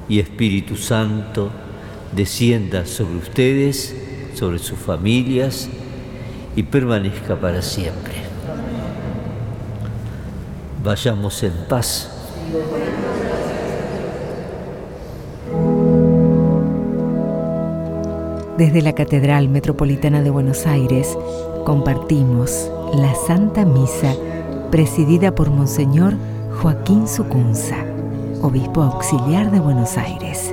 y 0.08 0.18
Espíritu 0.18 0.76
Santo, 0.76 1.50
descienda 2.12 2.86
sobre 2.86 3.16
ustedes, 3.16 3.94
sobre 4.34 4.58
sus 4.58 4.78
familias 4.78 5.68
y 6.56 6.62
permanezca 6.62 7.36
para 7.36 7.62
siempre. 7.62 8.14
Vayamos 10.82 11.42
en 11.42 11.52
paz. 11.68 12.10
Desde 18.58 18.82
la 18.82 18.92
Catedral 18.92 19.48
Metropolitana 19.48 20.20
de 20.20 20.30
Buenos 20.30 20.66
Aires 20.66 21.16
compartimos 21.64 22.68
la 22.92 23.14
Santa 23.14 23.64
Misa 23.64 24.12
presidida 24.72 25.32
por 25.32 25.50
Monseñor 25.50 26.14
Joaquín 26.60 27.06
Sucunza, 27.06 27.76
Obispo 28.42 28.82
Auxiliar 28.82 29.52
de 29.52 29.60
Buenos 29.60 29.96
Aires. 29.96 30.52